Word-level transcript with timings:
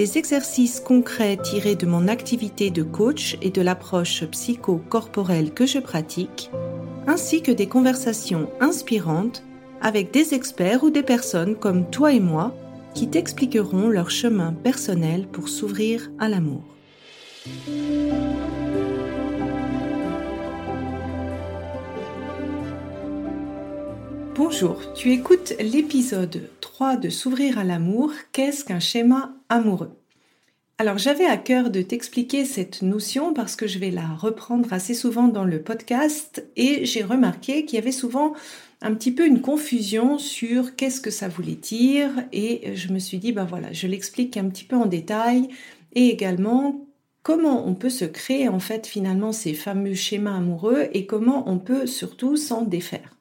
des 0.00 0.16
exercices 0.16 0.80
concrets 0.80 1.36
tirés 1.36 1.74
de 1.74 1.84
mon 1.84 2.08
activité 2.08 2.70
de 2.70 2.82
coach 2.82 3.36
et 3.42 3.50
de 3.50 3.60
l'approche 3.60 4.24
psycho-corporelle 4.24 5.52
que 5.52 5.66
je 5.66 5.78
pratique, 5.78 6.50
ainsi 7.06 7.42
que 7.42 7.52
des 7.52 7.66
conversations 7.66 8.48
inspirantes 8.60 9.42
avec 9.82 10.10
des 10.10 10.32
experts 10.32 10.84
ou 10.84 10.88
des 10.88 11.02
personnes 11.02 11.54
comme 11.54 11.90
toi 11.90 12.14
et 12.14 12.20
moi 12.20 12.56
qui 12.94 13.10
t'expliqueront 13.10 13.90
leur 13.90 14.10
chemin 14.10 14.54
personnel 14.54 15.26
pour 15.26 15.50
s'ouvrir 15.50 16.10
à 16.18 16.30
l'amour. 16.30 16.64
Bonjour, 24.34 24.94
tu 24.94 25.12
écoutes 25.12 25.52
l'épisode 25.60 26.48
3 26.62 26.96
de 26.96 27.10
S'ouvrir 27.10 27.58
à 27.58 27.64
l'amour, 27.64 28.12
qu'est-ce 28.32 28.64
qu'un 28.64 28.80
schéma 28.80 29.34
amoureux 29.50 29.90
Alors 30.78 30.96
j'avais 30.96 31.26
à 31.26 31.36
cœur 31.36 31.68
de 31.68 31.82
t'expliquer 31.82 32.46
cette 32.46 32.80
notion 32.80 33.34
parce 33.34 33.54
que 33.56 33.66
je 33.66 33.78
vais 33.78 33.90
la 33.90 34.08
reprendre 34.08 34.72
assez 34.72 34.94
souvent 34.94 35.28
dans 35.28 35.44
le 35.44 35.60
podcast 35.60 36.42
et 36.56 36.86
j'ai 36.86 37.02
remarqué 37.02 37.66
qu'il 37.66 37.76
y 37.76 37.82
avait 37.82 37.92
souvent 37.92 38.32
un 38.80 38.94
petit 38.94 39.12
peu 39.12 39.26
une 39.26 39.42
confusion 39.42 40.16
sur 40.16 40.74
qu'est-ce 40.74 41.02
que 41.02 41.10
ça 41.10 41.28
voulait 41.28 41.56
dire 41.56 42.10
et 42.32 42.74
je 42.74 42.92
me 42.92 42.98
suis 42.98 43.18
dit 43.18 43.32
ben 43.32 43.44
voilà, 43.44 43.72
je 43.72 43.86
l'explique 43.86 44.38
un 44.38 44.48
petit 44.48 44.64
peu 44.64 44.76
en 44.76 44.86
détail 44.86 45.48
et 45.94 46.08
également 46.08 46.86
comment 47.22 47.66
on 47.68 47.74
peut 47.74 47.90
se 47.90 48.06
créer 48.06 48.48
en 48.48 48.60
fait 48.60 48.86
finalement 48.86 49.32
ces 49.32 49.54
fameux 49.54 49.94
schémas 49.94 50.36
amoureux 50.36 50.88
et 50.92 51.06
comment 51.06 51.50
on 51.50 51.58
peut 51.58 51.86
surtout 51.86 52.36
s'en 52.36 52.62
défaire. 52.62 53.16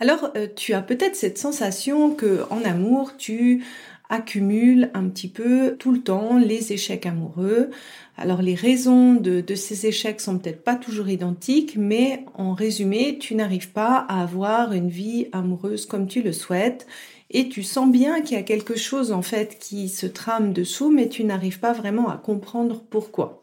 Alors, 0.00 0.32
euh, 0.36 0.48
tu 0.54 0.74
as 0.74 0.82
peut-être 0.82 1.14
cette 1.14 1.38
sensation 1.38 2.14
que 2.14 2.42
en 2.50 2.62
amour, 2.64 3.16
tu 3.16 3.64
accumules 4.08 4.90
un 4.94 5.08
petit 5.08 5.28
peu 5.28 5.76
tout 5.78 5.92
le 5.92 6.00
temps 6.00 6.38
les 6.38 6.72
échecs 6.72 7.06
amoureux. 7.06 7.70
Alors, 8.16 8.42
les 8.42 8.54
raisons 8.54 9.14
de, 9.14 9.42
ces 9.54 9.86
échecs 9.86 10.20
sont 10.20 10.38
peut-être 10.38 10.62
pas 10.62 10.76
toujours 10.76 11.08
identiques, 11.08 11.76
mais 11.76 12.24
en 12.34 12.54
résumé, 12.54 13.18
tu 13.18 13.34
n'arrives 13.34 13.70
pas 13.70 13.96
à 14.08 14.22
avoir 14.22 14.72
une 14.72 14.88
vie 14.88 15.26
amoureuse 15.32 15.86
comme 15.86 16.06
tu 16.06 16.22
le 16.22 16.32
souhaites. 16.32 16.86
Et 17.30 17.48
tu 17.48 17.62
sens 17.62 17.90
bien 17.90 18.20
qu'il 18.20 18.36
y 18.36 18.40
a 18.40 18.44
quelque 18.44 18.76
chose 18.76 19.10
en 19.10 19.22
fait 19.22 19.58
qui 19.58 19.88
se 19.88 20.06
trame 20.06 20.52
dessous, 20.52 20.90
mais 20.90 21.08
tu 21.08 21.24
n'arrives 21.24 21.58
pas 21.58 21.72
vraiment 21.72 22.08
à 22.08 22.16
comprendre 22.16 22.82
pourquoi. 22.88 23.42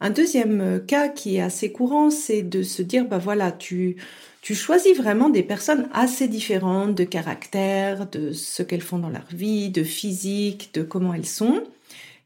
Un 0.00 0.10
deuxième 0.10 0.84
cas 0.86 1.08
qui 1.08 1.36
est 1.36 1.40
assez 1.40 1.72
courant, 1.72 2.10
c'est 2.10 2.42
de 2.42 2.62
se 2.62 2.82
dire, 2.82 3.06
bah 3.06 3.16
voilà, 3.16 3.50
tu, 3.52 3.96
tu 4.46 4.54
choisis 4.54 4.96
vraiment 4.96 5.28
des 5.28 5.42
personnes 5.42 5.88
assez 5.92 6.28
différentes 6.28 6.94
de 6.94 7.02
caractère, 7.02 8.08
de 8.08 8.30
ce 8.30 8.62
qu'elles 8.62 8.80
font 8.80 9.00
dans 9.00 9.08
leur 9.08 9.26
vie, 9.32 9.70
de 9.70 9.82
physique, 9.82 10.70
de 10.72 10.84
comment 10.84 11.12
elles 11.12 11.26
sont. 11.26 11.64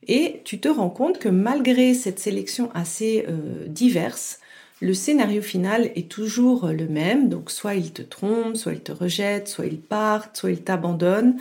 Et 0.07 0.43
tu 0.45 0.61
te 0.61 0.69
rends 0.69 0.91
compte 0.91 1.19
que 1.19 1.31
malgré 1.31 1.95
cette 1.95 2.19
sélection 2.19 2.71
assez 2.75 3.25
euh, 3.27 3.67
diverse, 3.69 4.39
le 4.83 4.93
scénario 4.93 5.41
final 5.41 5.91
est 5.95 6.11
toujours 6.11 6.67
le 6.67 6.89
même. 6.89 7.31
Donc 7.31 7.51
soit 7.51 7.75
ils 7.75 7.91
te 7.91 8.03
trompent, 8.03 8.59
soit 8.59 8.75
ils 8.75 8.83
te 8.83 8.93
rejettent, 8.93 9.49
soit 9.49 9.65
ils 9.65 9.81
partent, 9.81 10.37
soit 10.37 10.51
ils 10.51 10.63
t'abandonnent. 10.63 11.39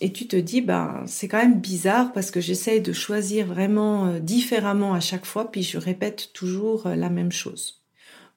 Et 0.00 0.12
tu 0.12 0.26
te 0.26 0.34
dis, 0.34 0.62
ben, 0.62 1.04
c'est 1.06 1.28
quand 1.28 1.38
même 1.38 1.60
bizarre 1.60 2.12
parce 2.12 2.32
que 2.32 2.40
j'essaye 2.40 2.80
de 2.80 2.92
choisir 2.92 3.46
vraiment 3.46 4.06
euh, 4.06 4.18
différemment 4.18 4.94
à 4.94 5.00
chaque 5.00 5.26
fois, 5.26 5.48
puis 5.48 5.62
je 5.62 5.78
répète 5.78 6.32
toujours 6.32 6.88
euh, 6.88 6.96
la 6.96 7.08
même 7.08 7.30
chose 7.30 7.78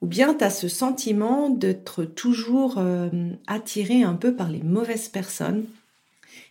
ou 0.02 0.06
bien 0.06 0.34
tu 0.34 0.44
as 0.44 0.50
ce 0.50 0.68
sentiment 0.68 1.48
d'être 1.48 2.04
toujours 2.04 2.74
euh, 2.78 3.08
attiré 3.46 4.02
un 4.02 4.14
peu 4.14 4.34
par 4.34 4.50
les 4.50 4.62
mauvaises 4.62 5.08
personnes 5.08 5.64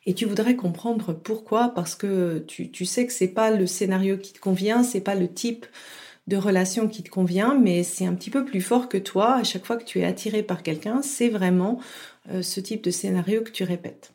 et 0.06 0.14
tu 0.14 0.26
voudrais 0.26 0.56
comprendre 0.56 1.14
pourquoi 1.14 1.70
parce 1.70 1.96
que 1.96 2.40
tu, 2.48 2.86
sais 2.86 3.06
que 3.06 3.14
c'est 3.14 3.28
pas 3.28 3.52
le 3.52 3.68
scénario 3.68 4.18
qui 4.18 4.34
te 4.34 4.40
convient, 4.40 4.84
c'est 4.84 5.02
pas 5.02 5.16
le 5.16 5.28
type 5.28 5.66
de 6.28 6.38
relation 6.38 6.88
qui 6.88 7.04
te 7.04 7.10
convient, 7.10 7.56
mais 7.56 7.84
c'est 7.84 8.06
un 8.06 8.14
petit 8.14 8.30
peu 8.30 8.46
plus 8.46 8.62
fort 8.62 8.88
que 8.88 8.98
toi. 8.98 9.36
À 9.36 9.44
chaque 9.44 9.66
fois 9.66 9.76
que 9.76 9.84
tu 9.84 10.00
es 10.00 10.06
attiré 10.06 10.44
par 10.44 10.64
quelqu'un, 10.64 11.02
c'est 11.02 11.30
vraiment 11.30 11.80
euh, 12.32 12.42
ce 12.42 12.60
type 12.60 12.84
de 12.84 12.92
scénario 12.92 13.42
que 13.42 13.52
tu 13.52 13.64
répètes. 13.64 14.14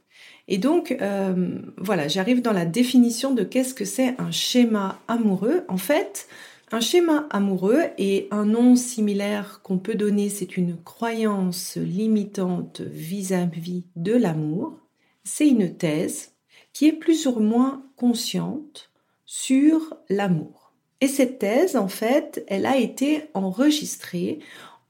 Et 0.49 0.59
donc, 0.59 0.97
euh, 1.01 1.59
voilà, 1.77 2.09
j'arrive 2.09 2.41
dans 2.41 2.53
la 2.53 2.65
définition 2.65 3.35
de 3.35 3.43
qu'est-ce 3.43 3.75
que 3.75 3.85
c'est 3.85 4.15
un 4.19 4.31
schéma 4.31 5.01
amoureux. 5.09 5.65
En 5.69 5.77
fait, 5.77 6.29
un 6.73 6.81
schéma 6.81 7.27
amoureux 7.31 7.83
et 7.97 8.27
un 8.33 8.45
nom 8.45 8.75
similaire 8.75 9.61
qu'on 9.63 9.79
peut 9.79 9.95
donner, 9.95 10.29
c'est 10.29 10.57
une 10.57 10.77
croyance 10.77 11.77
limitante 11.77 12.81
vis-à-vis 12.81 13.85
de 13.95 14.13
l'amour. 14.13 14.79
C'est 15.23 15.49
une 15.49 15.77
thèse 15.77 16.33
qui 16.73 16.89
est 16.89 16.93
plus 16.93 17.27
ou 17.27 17.39
moins 17.39 17.85
consciente 17.97 18.91
sur 19.25 19.97
l'amour. 20.09 20.73
Et 21.01 21.09
cette 21.09 21.39
thèse, 21.39 21.77
en 21.77 21.89
fait, 21.89 22.45
elle 22.49 22.67
a 22.67 22.77
été 22.77 23.25
enregistrée 23.35 24.41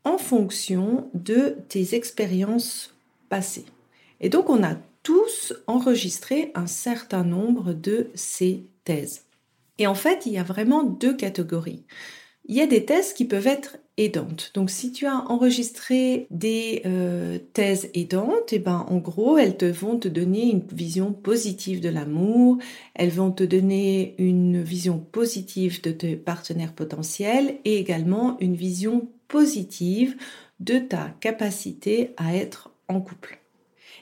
en 0.04 0.19
fonction 0.19 1.10
de 1.15 1.59
tes 1.69 1.94
expériences 1.94 2.94
passées. 3.28 3.66
Et 4.20 4.28
donc, 4.28 4.48
on 4.48 4.62
a 4.62 4.76
tous 5.03 5.53
enregistré 5.66 6.53
un 6.54 6.66
certain 6.66 7.22
nombre 7.22 7.72
de 7.72 8.10
ces 8.15 8.65
thèses. 8.84 9.25
Et 9.78 9.87
en 9.87 9.94
fait, 9.94 10.26
il 10.26 10.32
y 10.32 10.38
a 10.38 10.42
vraiment 10.42 10.82
deux 10.82 11.14
catégories. 11.14 11.84
Il 12.48 12.54
y 12.54 12.60
a 12.60 12.66
des 12.66 12.84
thèses 12.84 13.12
qui 13.12 13.25
peuvent 13.25 13.47
être 13.47 13.78
aidantes. 13.97 14.50
Donc 14.54 14.70
si 14.70 14.92
tu 14.92 15.06
as 15.06 15.25
enregistré 15.31 16.26
des 16.31 16.82
euh, 16.84 17.38
thèses 17.54 17.91
aidantes, 17.94 18.53
et 18.53 18.56
eh 18.56 18.59
ben 18.59 18.86
en 18.88 18.98
gros, 18.98 19.38
elles 19.38 19.56
te 19.56 19.65
vont 19.65 19.98
te 19.98 20.09
donner 20.09 20.50
une 20.50 20.62
vision 20.72 21.12
positive 21.12 21.81
de 21.81 21.88
l'amour, 21.88 22.59
elles 22.94 23.10
vont 23.10 23.32
te 23.32 23.42
donner 23.42 24.15
une 24.19 24.62
vision 24.62 24.98
positive 24.98 25.81
de 25.82 25.91
tes 25.91 26.16
partenaires 26.16 26.75
potentiels 26.75 27.59
et 27.65 27.78
également 27.78 28.36
une 28.41 28.54
vision 28.54 29.09
positive 29.28 30.16
de 30.60 30.78
ta 30.78 31.15
capacité 31.20 32.15
à 32.16 32.36
être 32.36 32.70
en 32.88 33.00
couple. 33.00 33.46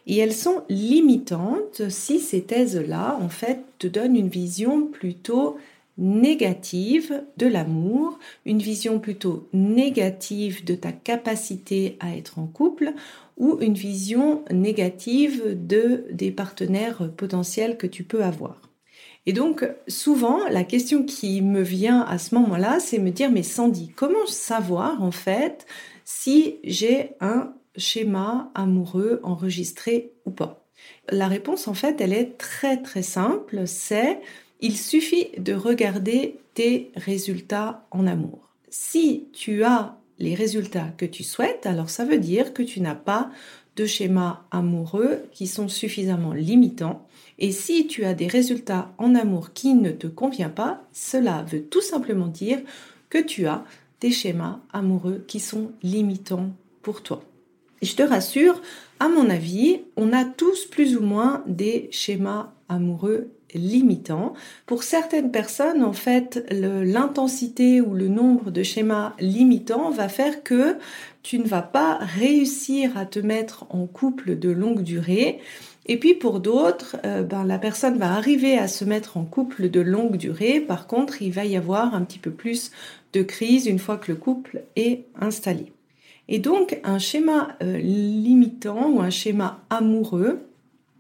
Et 0.07 0.19
elles 0.19 0.35
sont 0.35 0.63
limitantes 0.69 1.89
si 1.89 2.21
ces 2.21 2.43
thèses-là, 2.43 3.19
en 3.21 3.29
fait, 3.29 3.61
te 3.79 3.87
donnent 3.87 4.17
une 4.17 4.29
vision 4.29 4.87
plutôt 4.87 5.57
négative 5.97 7.23
de 7.37 7.47
l'amour, 7.47 8.19
une 8.45 8.59
vision 8.59 8.99
plutôt 8.99 9.49
négative 9.53 10.65
de 10.65 10.75
ta 10.75 10.93
capacité 10.93 11.97
à 12.01 12.17
être 12.17 12.39
en 12.39 12.47
couple 12.47 12.93
ou 13.37 13.59
une 13.61 13.75
vision 13.75 14.45
négative 14.51 15.57
de 15.67 16.05
des 16.11 16.31
partenaires 16.31 17.11
potentiels 17.17 17.77
que 17.77 17.87
tu 17.87 18.05
peux 18.05 18.25
avoir. 18.25 18.61
Et 19.27 19.33
donc 19.33 19.67
souvent 19.89 20.41
la 20.49 20.65
question 20.65 21.05
qui 21.05 21.43
me 21.43 21.63
vient 21.63 22.03
à 22.03 22.19
ce 22.19 22.35
moment-là, 22.35 22.81
c'est 22.81 22.99
me 22.99 23.11
dire 23.11 23.31
mais 23.31 23.43
Sandy, 23.43 23.93
comment 23.95 24.27
savoir 24.27 25.03
en 25.03 25.13
fait 25.13 25.67
si 26.05 26.57
j'ai 26.65 27.11
un 27.21 27.55
schéma 27.77 28.51
amoureux 28.55 29.21
enregistré 29.23 30.13
ou 30.27 30.31
pas 30.31 30.67
La 31.09 31.29
réponse 31.29 31.69
en 31.69 31.75
fait, 31.75 32.01
elle 32.01 32.13
est 32.13 32.39
très 32.39 32.83
très 32.83 33.03
simple, 33.03 33.67
c'est 33.67 34.21
il 34.61 34.77
suffit 34.77 35.29
de 35.39 35.53
regarder 35.53 36.39
tes 36.55 36.91
résultats 36.97 37.87
en 37.91 38.07
amour. 38.07 38.51
Si 38.71 39.27
tu 39.33 39.65
as 39.65 39.99
les 40.19 40.35
résultats 40.35 40.93
que 40.97 41.05
tu 41.05 41.23
souhaites, 41.23 41.67
alors 41.67 41.91
ça 41.91 42.05
veut 42.05 42.19
dire 42.19 42.55
que 42.55 42.63
tu 42.63 42.81
n'as 42.81 42.95
pas 42.95 43.31
de 43.77 43.87
schéma 43.87 44.47
amoureux 44.51 45.23
qui 45.33 45.47
sont 45.47 45.69
suffisamment 45.69 46.33
limitants. 46.33 47.07
Et 47.39 47.51
si 47.51 47.89
tu 47.89 48.05
as 48.05 48.15
des 48.15 48.29
résultats 48.29 48.93
en 48.99 49.15
amour 49.15 49.53
qui 49.53 49.75
ne 49.75 49.91
te 49.91 50.07
conviennent 50.07 50.55
pas, 50.55 50.83
cela 50.93 51.43
veut 51.43 51.65
tout 51.65 51.83
simplement 51.83 52.29
dire 52.29 52.61
que 53.11 53.19
tu 53.19 53.47
as 53.47 53.65
des 54.01 54.13
schémas 54.13 54.61
amoureux 54.73 55.25
qui 55.27 55.41
sont 55.41 55.73
limitants 55.83 56.51
pour 56.83 57.03
toi. 57.03 57.25
Je 57.83 57.95
te 57.95 58.03
rassure, 58.03 58.61
à 59.01 59.09
mon 59.09 59.29
avis, 59.29 59.81
on 59.97 60.13
a 60.13 60.25
tous 60.25 60.65
plus 60.67 60.97
ou 60.97 61.01
moins 61.01 61.43
des 61.47 61.89
schémas 61.91 62.53
amoureux 62.69 63.31
limitants. 63.55 64.35
Pour 64.67 64.83
certaines 64.83 65.31
personnes, 65.31 65.83
en 65.83 65.93
fait, 65.93 66.47
l'intensité 66.51 67.81
ou 67.81 67.95
le 67.95 68.09
nombre 68.09 68.51
de 68.51 68.63
schémas 68.63 69.15
limitants 69.21 69.91
va 69.91 70.09
faire 70.09 70.43
que 70.43 70.77
tu 71.23 71.39
ne 71.39 71.45
vas 71.45 71.63
pas 71.63 71.99
réussir 72.01 72.97
à 72.99 73.07
te 73.07 73.19
mettre 73.19 73.67
en 73.71 73.87
couple 73.87 74.39
de 74.39 74.51
longue 74.51 74.83
durée. 74.83 75.41
Et 75.87 75.99
puis 75.99 76.15
pour 76.15 76.41
d'autres, 76.41 76.97
euh, 77.05 77.23
ben, 77.23 77.45
la 77.45 77.59
personne 77.59 77.99
va 77.99 78.15
arriver 78.15 78.59
à 78.59 78.69
se 78.69 78.85
mettre 78.85 79.17
en 79.17 79.25
couple 79.25 79.69
de 79.71 79.81
longue 79.81 80.17
durée. 80.17 80.61
Par 80.61 80.87
contre, 80.87 81.23
il 81.23 81.33
va 81.33 81.45
y 81.45 81.57
avoir 81.57 81.95
un 81.95 82.03
petit 82.03 82.19
peu 82.19 82.31
plus 82.31 82.71
de 83.13 83.23
crise 83.23 83.67
une 83.67 83.79
fois 83.79 83.99
que 83.99 84.11
le 84.11 84.17
couple 84.17 84.63
est 84.77 85.05
installé. 85.21 85.73
Et 86.29 86.39
donc, 86.39 86.81
un 86.85 86.99
schéma 86.99 87.57
euh, 87.63 87.79
limitant 87.79 88.91
ou 88.91 89.01
un 89.01 89.11
schéma 89.11 89.63
amoureux, 89.71 90.41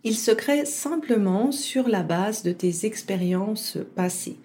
il 0.04 0.16
se 0.16 0.30
crée 0.30 0.66
simplement 0.66 1.50
sur 1.50 1.88
la 1.88 2.02
base 2.02 2.42
de 2.42 2.52
tes 2.52 2.84
expériences 2.84 3.78
passées. 3.94 4.36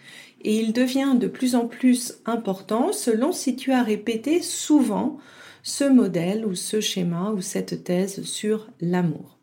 Et 0.41 0.55
il 0.55 0.71
devient 0.71 1.15
de 1.19 1.27
plus 1.27 1.55
en 1.55 1.67
plus 1.67 2.19
important 2.25 2.93
selon 2.93 3.33
si 3.33 3.57
tu 3.57 3.73
as 3.73 3.83
répété 3.83 4.41
souvent 4.41 5.17
ce 5.63 5.83
modèle 5.83 6.45
ou 6.45 6.55
ce 6.55 6.79
schéma 6.79 7.31
ou 7.31 7.41
cette 7.41 7.83
thèse 7.83 8.23
sur 8.23 8.69
l'amour. 8.79 9.37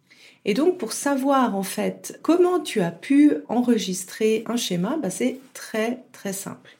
Et 0.46 0.54
donc 0.54 0.78
pour 0.78 0.92
savoir 0.92 1.54
en 1.54 1.62
fait 1.62 2.18
comment 2.22 2.60
tu 2.60 2.80
as 2.80 2.92
pu 2.92 3.32
enregistrer 3.48 4.42
un 4.46 4.56
schéma, 4.56 4.96
bah, 5.02 5.10
c'est 5.10 5.40
très 5.52 6.04
très 6.12 6.32
simple. 6.32 6.78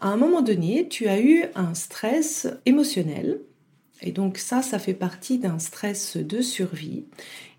À 0.00 0.08
un 0.08 0.16
moment 0.16 0.42
donné, 0.42 0.88
tu 0.88 1.08
as 1.08 1.20
eu 1.20 1.44
un 1.54 1.74
stress 1.74 2.46
émotionnel 2.66 3.40
et 4.02 4.12
donc 4.12 4.38
ça, 4.38 4.62
ça 4.62 4.78
fait 4.78 4.94
partie 4.94 5.38
d'un 5.38 5.58
stress 5.58 6.16
de 6.16 6.40
survie. 6.40 7.04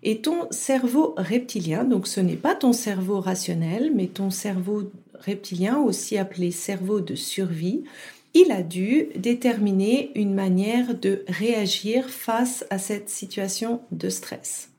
Et 0.02 0.20
ton 0.20 0.46
cerveau 0.50 1.14
reptilien, 1.16 1.84
donc 1.84 2.06
ce 2.06 2.20
n'est 2.20 2.36
pas 2.36 2.54
ton 2.54 2.72
cerveau 2.72 3.20
rationnel, 3.20 3.92
mais 3.94 4.06
ton 4.06 4.30
cerveau 4.30 4.90
reptilien, 5.14 5.78
aussi 5.78 6.18
appelé 6.18 6.50
cerveau 6.50 7.00
de 7.00 7.14
survie, 7.14 7.84
il 8.34 8.52
a 8.52 8.62
dû 8.62 9.06
déterminer 9.16 10.10
une 10.14 10.34
manière 10.34 10.94
de 10.94 11.24
réagir 11.28 12.10
face 12.10 12.66
à 12.68 12.78
cette 12.78 13.08
situation 13.08 13.80
de 13.92 14.10
stress. 14.10 14.70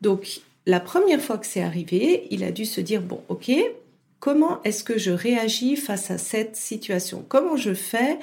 Donc 0.00 0.40
la 0.64 0.80
première 0.80 1.20
fois 1.20 1.36
que 1.36 1.46
c'est 1.46 1.62
arrivé, 1.62 2.26
il 2.30 2.44
a 2.44 2.52
dû 2.52 2.64
se 2.64 2.80
dire, 2.80 3.02
bon, 3.02 3.20
ok, 3.28 3.50
comment 4.20 4.62
est-ce 4.62 4.84
que 4.84 4.96
je 4.96 5.10
réagis 5.10 5.76
face 5.76 6.10
à 6.10 6.18
cette 6.18 6.56
situation? 6.56 7.24
Comment 7.28 7.56
je 7.56 7.74
fais 7.74 8.18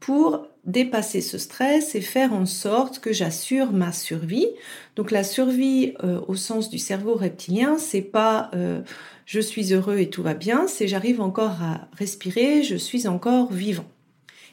pour 0.00 0.46
dépasser 0.64 1.20
ce 1.20 1.38
stress 1.38 1.94
et 1.94 2.00
faire 2.00 2.32
en 2.32 2.46
sorte 2.46 3.00
que 3.00 3.12
j'assure 3.12 3.72
ma 3.72 3.92
survie. 3.92 4.46
Donc 4.96 5.10
la 5.10 5.24
survie 5.24 5.94
euh, 6.04 6.20
au 6.28 6.36
sens 6.36 6.70
du 6.70 6.78
cerveau 6.78 7.14
reptilien, 7.14 7.78
c'est 7.78 8.02
pas 8.02 8.50
euh, 8.54 8.80
je 9.26 9.40
suis 9.40 9.72
heureux 9.74 9.98
et 9.98 10.08
tout 10.08 10.22
va 10.22 10.34
bien, 10.34 10.66
c'est 10.68 10.86
j'arrive 10.86 11.20
encore 11.20 11.62
à 11.62 11.88
respirer, 11.98 12.62
je 12.62 12.76
suis 12.76 13.08
encore 13.08 13.52
vivant. 13.52 13.86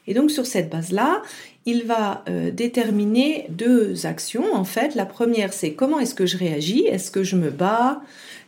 Et 0.06 0.14
donc 0.14 0.30
sur 0.30 0.46
cette 0.46 0.70
base-là, 0.70 1.22
il 1.66 1.84
va 1.84 2.24
euh, 2.28 2.50
déterminer 2.50 3.46
deux 3.50 4.06
actions 4.06 4.52
en 4.52 4.64
fait. 4.64 4.96
La 4.96 5.06
première, 5.06 5.52
c'est 5.52 5.74
comment 5.74 6.00
est-ce 6.00 6.14
que 6.16 6.26
je 6.26 6.38
réagis? 6.38 6.86
Est-ce 6.86 7.12
que 7.12 7.22
je 7.22 7.36
me 7.36 7.50
bats? 7.50 8.02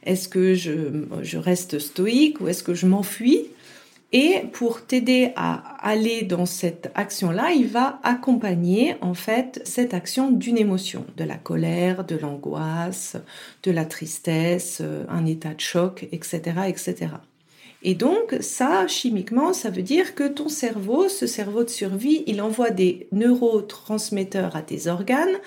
Est-ce 0.05 0.29
que 0.29 0.55
je, 0.55 1.05
je 1.23 1.39
reste 1.39 1.79
stoïque 1.79 2.41
ou 2.41 2.49
est-ce 2.49 2.65
que 2.65 2.75
je 2.75 2.87
m'enfuis? 2.87 3.47
Et 4.13 4.43
pour 4.53 4.85
t'aider 4.85 5.33
à 5.37 5.77
aller 5.81 6.23
dans 6.23 6.45
cette 6.45 6.91
action-là, 6.95 7.53
il 7.53 7.67
va 7.67 7.99
accompagner 8.03 8.97
en 9.01 9.15
fait 9.15 9.63
cette 9.65 9.95
action 9.95 10.31
d'une 10.31 10.59
émotion, 10.59 11.07
de 11.17 11.25
la 11.25 11.37
colère, 11.37 12.05
de 12.05 12.17
l'angoisse, 12.17 13.17
de 13.63 13.71
la 13.71 13.87
tristesse, 13.87 14.83
un 15.09 15.25
état 15.25 15.55
de 15.55 15.61
choc, 15.61 16.07
etc., 16.13 16.41
etc. 16.69 17.09
Et 17.85 17.95
donc 17.95 18.37
ça, 18.41 18.87
chimiquement, 18.87 19.53
ça 19.53 19.71
veut 19.71 19.83
dire 19.83 20.15
que 20.15 20.29
ton 20.29 20.49
cerveau, 20.49 21.09
ce 21.09 21.27
cerveau 21.27 21.65
de 21.65 21.71
survie, 21.71 22.23
il 22.27 22.41
envoie 22.43 22.71
des 22.71 23.09
neurotransmetteurs 23.13 24.55
à 24.55 24.63
tes 24.63 24.89
organes 24.89 25.39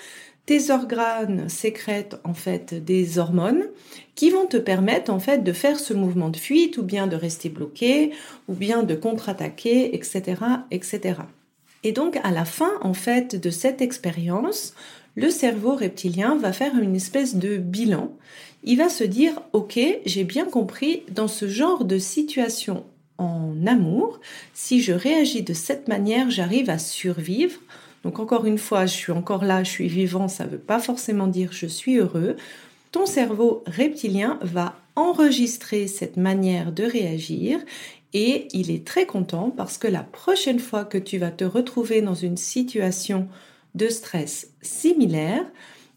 tes 0.46 0.70
organes 0.70 1.48
sécrètent 1.48 2.16
en 2.22 2.32
fait 2.32 2.72
des 2.72 3.18
hormones 3.18 3.64
qui 4.16 4.30
vont 4.30 4.46
te 4.46 4.56
permettre 4.56 5.12
en 5.12 5.20
fait 5.20 5.44
de 5.44 5.52
faire 5.52 5.78
ce 5.78 5.94
mouvement 5.94 6.30
de 6.30 6.36
fuite 6.36 6.78
ou 6.78 6.82
bien 6.82 7.06
de 7.06 7.14
rester 7.14 7.48
bloqué 7.48 8.10
ou 8.48 8.54
bien 8.54 8.82
de 8.82 8.96
contre-attaquer, 8.96 9.94
etc., 9.94 10.42
etc. 10.72 11.20
Et 11.84 11.92
donc 11.92 12.18
à 12.24 12.32
la 12.32 12.44
fin 12.44 12.72
en 12.80 12.94
fait 12.94 13.36
de 13.36 13.50
cette 13.50 13.80
expérience, 13.80 14.74
le 15.14 15.30
cerveau 15.30 15.76
reptilien 15.76 16.36
va 16.36 16.52
faire 16.52 16.76
une 16.76 16.96
espèce 16.96 17.36
de 17.36 17.58
bilan. 17.58 18.10
Il 18.64 18.78
va 18.78 18.88
se 18.88 19.04
dire 19.04 19.40
ok, 19.52 19.78
j'ai 20.04 20.24
bien 20.24 20.46
compris 20.46 21.04
dans 21.10 21.28
ce 21.28 21.46
genre 21.46 21.84
de 21.84 21.98
situation 21.98 22.84
en 23.18 23.54
amour, 23.66 24.20
si 24.52 24.82
je 24.82 24.92
réagis 24.92 25.42
de 25.42 25.54
cette 25.54 25.88
manière, 25.88 26.30
j'arrive 26.30 26.68
à 26.68 26.78
survivre 26.78 27.58
donc 28.06 28.20
encore 28.20 28.46
une 28.46 28.56
fois, 28.56 28.86
je 28.86 28.94
suis 28.94 29.10
encore 29.10 29.44
là, 29.44 29.64
je 29.64 29.70
suis 29.70 29.88
vivant, 29.88 30.28
ça 30.28 30.44
ne 30.44 30.50
veut 30.50 30.58
pas 30.58 30.78
forcément 30.78 31.26
dire 31.26 31.48
je 31.50 31.66
suis 31.66 31.96
heureux. 31.96 32.36
Ton 32.96 33.04
cerveau 33.04 33.62
reptilien 33.66 34.38
va 34.40 34.74
enregistrer 34.94 35.86
cette 35.86 36.16
manière 36.16 36.72
de 36.72 36.82
réagir 36.82 37.60
et 38.14 38.48
il 38.54 38.70
est 38.70 38.86
très 38.86 39.04
content 39.04 39.50
parce 39.54 39.76
que 39.76 39.86
la 39.86 40.02
prochaine 40.02 40.60
fois 40.60 40.86
que 40.86 40.96
tu 40.96 41.18
vas 41.18 41.30
te 41.30 41.44
retrouver 41.44 42.00
dans 42.00 42.14
une 42.14 42.38
situation 42.38 43.28
de 43.74 43.88
stress 43.88 44.50
similaire, 44.62 45.44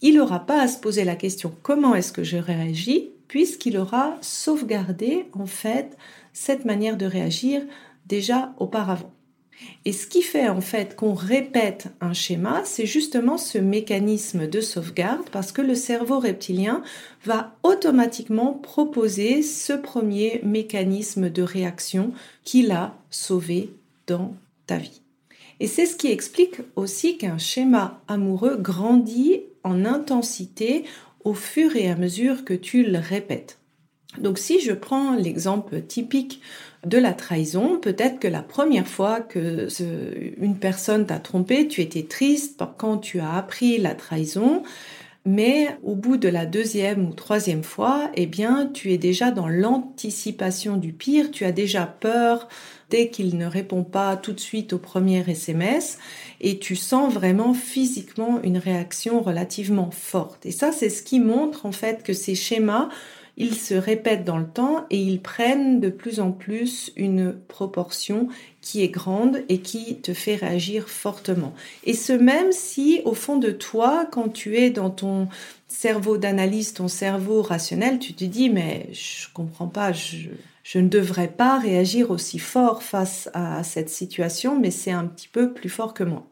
il 0.01 0.18
n'aura 0.18 0.46
pas 0.46 0.62
à 0.62 0.68
se 0.68 0.78
poser 0.78 1.06
la 1.06 1.16
question 1.16 1.56
comment 1.63 1.96
est-ce 1.96 2.12
que 2.12 2.25
je 2.25 2.36
réagis? 2.36 3.12
puisqu'il 3.30 3.78
aura 3.78 4.18
sauvegardé 4.19 5.25
en 5.31 5.45
fait 5.45 5.98
cette 6.34 6.66
manière 6.66 6.98
de 6.98 7.06
réagir 7.06 7.62
déjà 8.07 8.54
auparavant. 8.60 9.13
Et 9.86 9.94
ce 9.94 10.08
qui 10.08 10.22
fait 10.22 10.50
en 10.50 10.62
fait 10.62 10.96
qu'on 10.96 11.14
répète 11.14 11.88
un 12.02 12.14
schéma, 12.14 12.62
c'est 12.66 12.86
justement 12.86 13.38
ce 13.38 13.58
mécanisme 13.58 14.48
de 14.48 14.62
sauvegarde 14.62 15.30
parce 15.32 15.52
que 15.52 15.62
le 15.62 15.76
cerveau 15.76 16.20
reptilien 16.20 16.84
va 17.26 17.56
automatiquement 17.64 18.54
proposer 18.54 19.42
ce 19.42 19.74
premier 19.74 20.42
mécanisme 20.44 21.30
de 21.30 21.42
réaction 21.42 22.14
qu'il 22.44 22.72
a 22.72 22.96
sauvé 23.10 23.72
dans 24.08 24.34
ta 24.66 24.78
vie. 24.78 25.02
Et 25.60 25.68
c'est 25.68 25.86
ce 25.86 25.96
qui 25.96 26.08
explique 26.08 26.62
aussi 26.76 27.18
qu'un 27.18 27.38
schéma 27.38 28.02
amoureux 28.08 28.58
grandit 28.58 29.42
en 29.64 29.84
intensité 29.86 30.86
au 31.24 31.34
fur 31.34 31.76
et 31.76 31.90
à 31.90 31.96
mesure 31.96 32.46
que 32.46 32.54
tu 32.54 32.84
le 32.84 33.00
répètes. 33.00 33.59
Donc 34.18 34.40
si 34.40 34.60
je 34.60 34.72
prends 34.72 35.16
l'exemple 35.16 35.82
typique 35.82 36.42
de 36.86 36.98
la 36.98 37.14
trahison, 37.14 37.78
peut-être 37.80 38.20
que 38.20 38.28
la 38.28 38.42
première 38.42 38.88
fois 38.88 39.22
que 39.22 39.68
une 40.42 40.58
personne 40.58 41.06
t'a 41.06 41.20
trompé, 41.20 41.68
tu 41.68 41.82
étais 41.82 42.04
triste 42.04 42.64
quand 42.78 42.98
tu 42.98 43.20
as 43.20 43.34
appris 43.34 43.78
la 43.78 43.94
trahison, 43.94 44.64
mais 45.26 45.68
au 45.84 45.96
bout 45.96 46.18
de 46.18 46.30
la 46.30 46.46
deuxième 46.46 47.08
ou 47.08 47.14
troisième 47.14 47.64
fois, 47.64 48.10
eh 48.16 48.26
bien, 48.26 48.70
tu 48.74 48.94
es 48.94 48.98
déjà 48.98 49.32
dans 49.32 49.48
l'anticipation 49.48 50.78
du 50.78 50.94
pire, 50.94 51.30
tu 51.30 51.46
as 51.46 51.52
déjà 51.52 51.86
peur 51.86 52.48
dès 52.90 53.10
qu'il 53.10 53.38
ne 53.38 53.46
répond 53.46 53.84
pas 53.84 54.18
tout 54.18 54.34
de 54.34 54.40
suite 54.40 54.74
au 54.74 54.80
premier 54.80 55.24
SMS 55.30 56.00
et 56.42 56.58
tu 56.58 56.76
sens 56.76 57.14
vraiment 57.14 57.54
physiquement 57.54 58.42
une 58.42 58.58
réaction 58.58 59.22
relativement 59.22 59.92
forte. 59.92 60.45
Et 60.45 60.52
ça, 60.52 60.72
c'est 60.72 60.90
ce 60.90 61.04
qui 61.04 61.19
montre 61.19 61.66
en 61.66 61.72
fait 61.72 62.02
que 62.02 62.14
ces 62.14 62.33
schémas 62.33 62.90
ils 63.40 63.56
se 63.56 63.74
répètent 63.74 64.26
dans 64.26 64.38
le 64.38 64.48
temps 64.48 64.86
et 64.90 64.98
ils 64.98 65.22
prennent 65.22 65.80
de 65.80 65.90
plus 65.90 66.19
en 66.19 66.31
plus 66.31 66.92
une 66.98 67.34
proportion 67.48 68.28
qui 68.62 68.84
est 68.84 68.90
grande 68.90 69.44
et 69.48 69.60
qui 69.62 69.96
te 70.02 70.14
fait 70.14 70.36
réagir 70.36 70.90
fortement. 70.90 71.54
Et 71.86 71.94
ce 71.94 72.12
même 72.12 72.52
si 72.52 73.02
au 73.06 73.14
fond 73.14 73.38
de 73.38 73.52
toi, 73.52 74.06
quand 74.12 74.28
tu 74.28 74.58
es 74.58 74.69
dans 74.69 74.90
ton 74.90 75.30
cerveau 75.69 76.18
d'analyse, 76.18 76.74
ton 76.74 76.90
cerveau 76.90 77.42
rationnel, 77.42 77.98
tu 77.98 78.14
te 78.14 78.26
dis 78.26 78.50
mais 78.50 78.90
je 78.92 79.28
comprends 79.34 79.68
pas, 79.68 79.94
je, 79.94 80.28
je 80.64 80.80
ne 80.80 80.90
devrais 80.90 81.30
pas 81.30 81.58
réagir 81.60 82.12
aussi 82.12 82.40
fort 82.40 82.84
face 82.84 83.30
à 83.34 83.64
cette 83.64 83.90
situation, 83.90 84.60
mais 84.60 84.69
c'est 84.69 84.92
un 84.92 85.06
petit 85.06 85.30
peu 85.30 85.54
plus 85.54 85.69
fort 85.69 85.94
que 85.94 86.04
moi. 86.04 86.28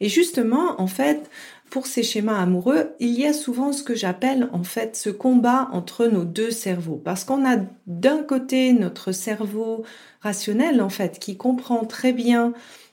Et 0.00 0.08
justement, 0.08 0.80
en 0.80 0.86
fait, 0.86 1.28
pour 1.70 1.86
ces 1.86 2.02
schémas 2.02 2.40
amoureux, 2.40 2.94
il 3.00 3.18
y 3.18 3.26
a 3.26 3.32
souvent 3.32 3.72
ce 3.72 3.82
que 3.82 3.94
j'appelle 3.94 4.48
en 4.52 4.64
fait 4.64 4.96
ce 4.96 5.10
combat 5.10 5.68
entre 5.72 6.06
nos 6.06 6.24
deux 6.24 6.50
cerveaux. 6.50 7.00
Parce 7.02 7.24
qu'on 7.24 7.46
a 7.46 7.58
d'un 7.86 8.22
côté 8.22 8.72
notre 8.72 9.12
cerveau 9.12 9.84
rationnel 10.20 10.80
en 10.80 10.88
fait 10.88 11.18
qui 11.18 11.36
comprend 11.36 11.84
très 11.84 12.12
bien 12.12 12.52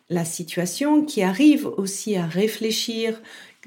la 0.10 0.26
situation, 0.26 1.04
qui 1.04 1.24
arrive 1.24 1.66
aussi 1.66 2.16
à 2.16 2.26
réfléchir 2.26 3.22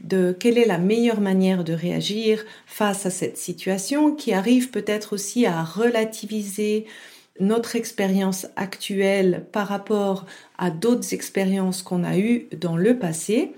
de 0.05 0.37
quelle 0.39 0.59
est 0.59 0.67
la 0.67 0.79
meilleure 0.79 1.21
manière 1.21 1.65
de 1.65 1.73
réagir 1.73 2.45
face 2.67 3.07
à 3.07 3.11
cette 3.11 3.37
situation, 3.37 4.15
qui 4.15 4.33
arrive 4.33 4.71
peut-être 4.71 5.15
aussi 5.15 5.47
à 5.47 5.65
relativiser 5.65 6.87
notre 7.41 7.77
expérience 7.77 8.47
actuelle 8.57 9.47
par 9.53 9.69
rapport 9.69 10.27
à 10.59 10.71
d'autres 10.71 11.15
expériences 11.15 11.83
qu'on 11.83 12.05
a 12.05 12.19
eues 12.19 12.49
dans 12.57 12.77
le 12.77 12.99
passé. 12.99 13.53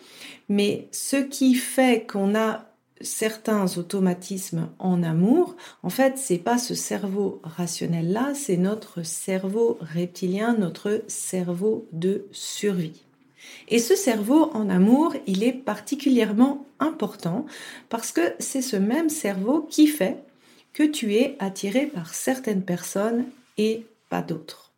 Mais 0.50 0.88
ce 0.90 1.14
qui 1.14 1.54
fait 1.54 2.04
qu'on 2.09 2.35
a 2.35 2.66
certains 3.00 3.78
automatismes 3.78 4.69
en 4.80 5.04
amour, 5.04 5.57
en 5.85 5.90
fait, 5.90 6.19
c'est 6.19 6.38
pas 6.38 6.59
ce 6.59 6.75
cerveau 6.75 7.40
rationnel 7.45 8.12
là, 8.12 8.33
c'est 8.35 8.57
notre 8.57 9.04
cerveau 9.04 9.78
reptilien, 9.80 10.57
notre 10.59 11.04
cerveau 11.07 11.87
de 11.92 12.26
survie. 12.33 13.04
Et 13.69 13.78
ce 13.78 13.95
cerveau 13.95 14.50
en 14.52 14.69
amour, 14.69 15.14
il 15.28 15.45
est 15.45 15.52
particulièrement 15.52 16.66
important 16.80 17.47
parce 17.88 18.11
que 18.11 18.35
c'est 18.40 18.61
ce 18.61 18.76
même 18.76 19.09
cerveau 19.09 19.62
qui 19.71 19.87
fait 19.87 20.19
que 20.73 20.83
tu 20.83 21.14
es 21.14 21.37
attiré 21.38 21.87
par 21.87 22.12
certaines 22.12 22.62
personnes 22.62 23.25
et 23.57 23.87
pas 24.09 24.21
d'autres. 24.21 24.70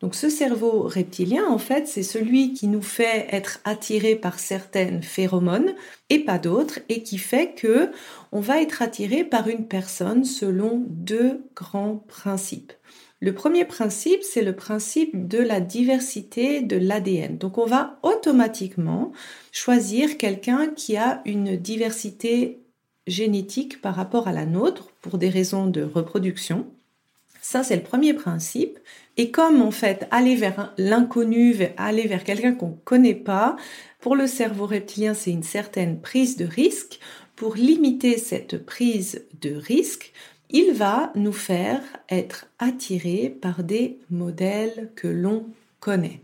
Donc 0.00 0.14
ce 0.14 0.30
cerveau 0.30 0.82
reptilien, 0.82 1.46
en 1.46 1.58
fait, 1.58 1.86
c'est 1.86 2.02
celui 2.02 2.54
qui 2.54 2.68
nous 2.68 2.80
fait 2.80 3.26
être 3.30 3.60
attiré 3.64 4.16
par 4.16 4.38
certaines 4.38 5.02
phéromones 5.02 5.74
et 6.08 6.20
pas 6.20 6.38
d'autres, 6.38 6.80
et 6.88 7.02
qui 7.02 7.18
fait 7.18 7.52
que 7.54 7.90
on 8.32 8.40
va 8.40 8.62
être 8.62 8.80
attiré 8.80 9.24
par 9.24 9.48
une 9.48 9.66
personne 9.66 10.24
selon 10.24 10.82
deux 10.88 11.44
grands 11.54 12.02
principes. 12.08 12.72
Le 13.22 13.34
premier 13.34 13.66
principe, 13.66 14.22
c'est 14.22 14.42
le 14.42 14.56
principe 14.56 15.28
de 15.28 15.38
la 15.38 15.60
diversité 15.60 16.62
de 16.62 16.78
l'ADN. 16.78 17.36
Donc 17.36 17.58
on 17.58 17.66
va 17.66 17.98
automatiquement 18.02 19.12
choisir 19.52 20.16
quelqu'un 20.16 20.68
qui 20.68 20.96
a 20.96 21.20
une 21.26 21.56
diversité 21.56 22.60
génétique 23.06 23.82
par 23.82 23.94
rapport 23.94 24.28
à 24.28 24.32
la 24.32 24.46
nôtre 24.46 24.88
pour 25.02 25.18
des 25.18 25.28
raisons 25.28 25.66
de 25.66 25.82
reproduction. 25.82 26.66
Ça, 27.40 27.62
c'est 27.62 27.76
le 27.76 27.82
premier 27.82 28.14
principe. 28.14 28.78
Et 29.16 29.30
comme 29.30 29.62
en 29.62 29.70
fait, 29.70 30.06
aller 30.10 30.36
vers 30.36 30.72
l'inconnu, 30.78 31.54
aller 31.76 32.06
vers 32.06 32.24
quelqu'un 32.24 32.54
qu'on 32.54 32.68
ne 32.68 32.84
connaît 32.84 33.14
pas, 33.14 33.56
pour 34.00 34.16
le 34.16 34.26
cerveau 34.26 34.66
reptilien, 34.66 35.14
c'est 35.14 35.30
une 35.30 35.42
certaine 35.42 36.00
prise 36.00 36.36
de 36.36 36.44
risque. 36.44 37.00
Pour 37.36 37.54
limiter 37.54 38.18
cette 38.18 38.64
prise 38.64 39.24
de 39.40 39.54
risque, 39.54 40.12
il 40.50 40.72
va 40.72 41.12
nous 41.14 41.32
faire 41.32 41.80
être 42.08 42.46
attirés 42.58 43.34
par 43.40 43.62
des 43.62 43.98
modèles 44.10 44.90
que 44.96 45.08
l'on 45.08 45.46
connaît. 45.80 46.20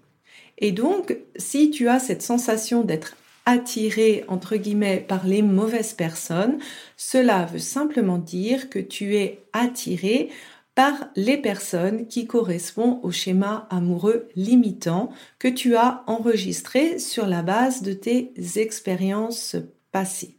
Et 0.58 0.72
donc, 0.72 1.16
si 1.36 1.70
tu 1.70 1.88
as 1.88 1.98
cette 1.98 2.22
sensation 2.22 2.82
d'être 2.82 3.16
attiré, 3.44 4.24
entre 4.26 4.56
guillemets, 4.56 5.04
par 5.06 5.26
les 5.26 5.42
mauvaises 5.42 5.92
personnes, 5.92 6.58
cela 6.96 7.44
veut 7.46 7.60
simplement 7.60 8.18
dire 8.18 8.68
que 8.68 8.80
tu 8.80 9.16
es 9.16 9.38
attiré 9.52 10.30
par 10.76 11.08
les 11.16 11.38
personnes 11.38 12.06
qui 12.06 12.26
correspondent 12.26 13.00
au 13.02 13.10
schéma 13.10 13.66
amoureux 13.70 14.28
limitant 14.36 15.10
que 15.40 15.48
tu 15.48 15.74
as 15.74 16.04
enregistré 16.06 17.00
sur 17.00 17.26
la 17.26 17.42
base 17.42 17.82
de 17.82 17.94
tes 17.94 18.32
expériences 18.56 19.56
passées. 19.90 20.36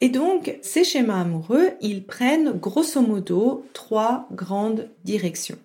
Et 0.00 0.08
donc, 0.08 0.58
ces 0.60 0.84
schémas 0.84 1.20
amoureux, 1.20 1.70
ils 1.80 2.04
prennent 2.04 2.58
grosso 2.58 3.00
modo 3.00 3.64
trois 3.72 4.28
grandes 4.32 4.90
directions. 5.04 5.58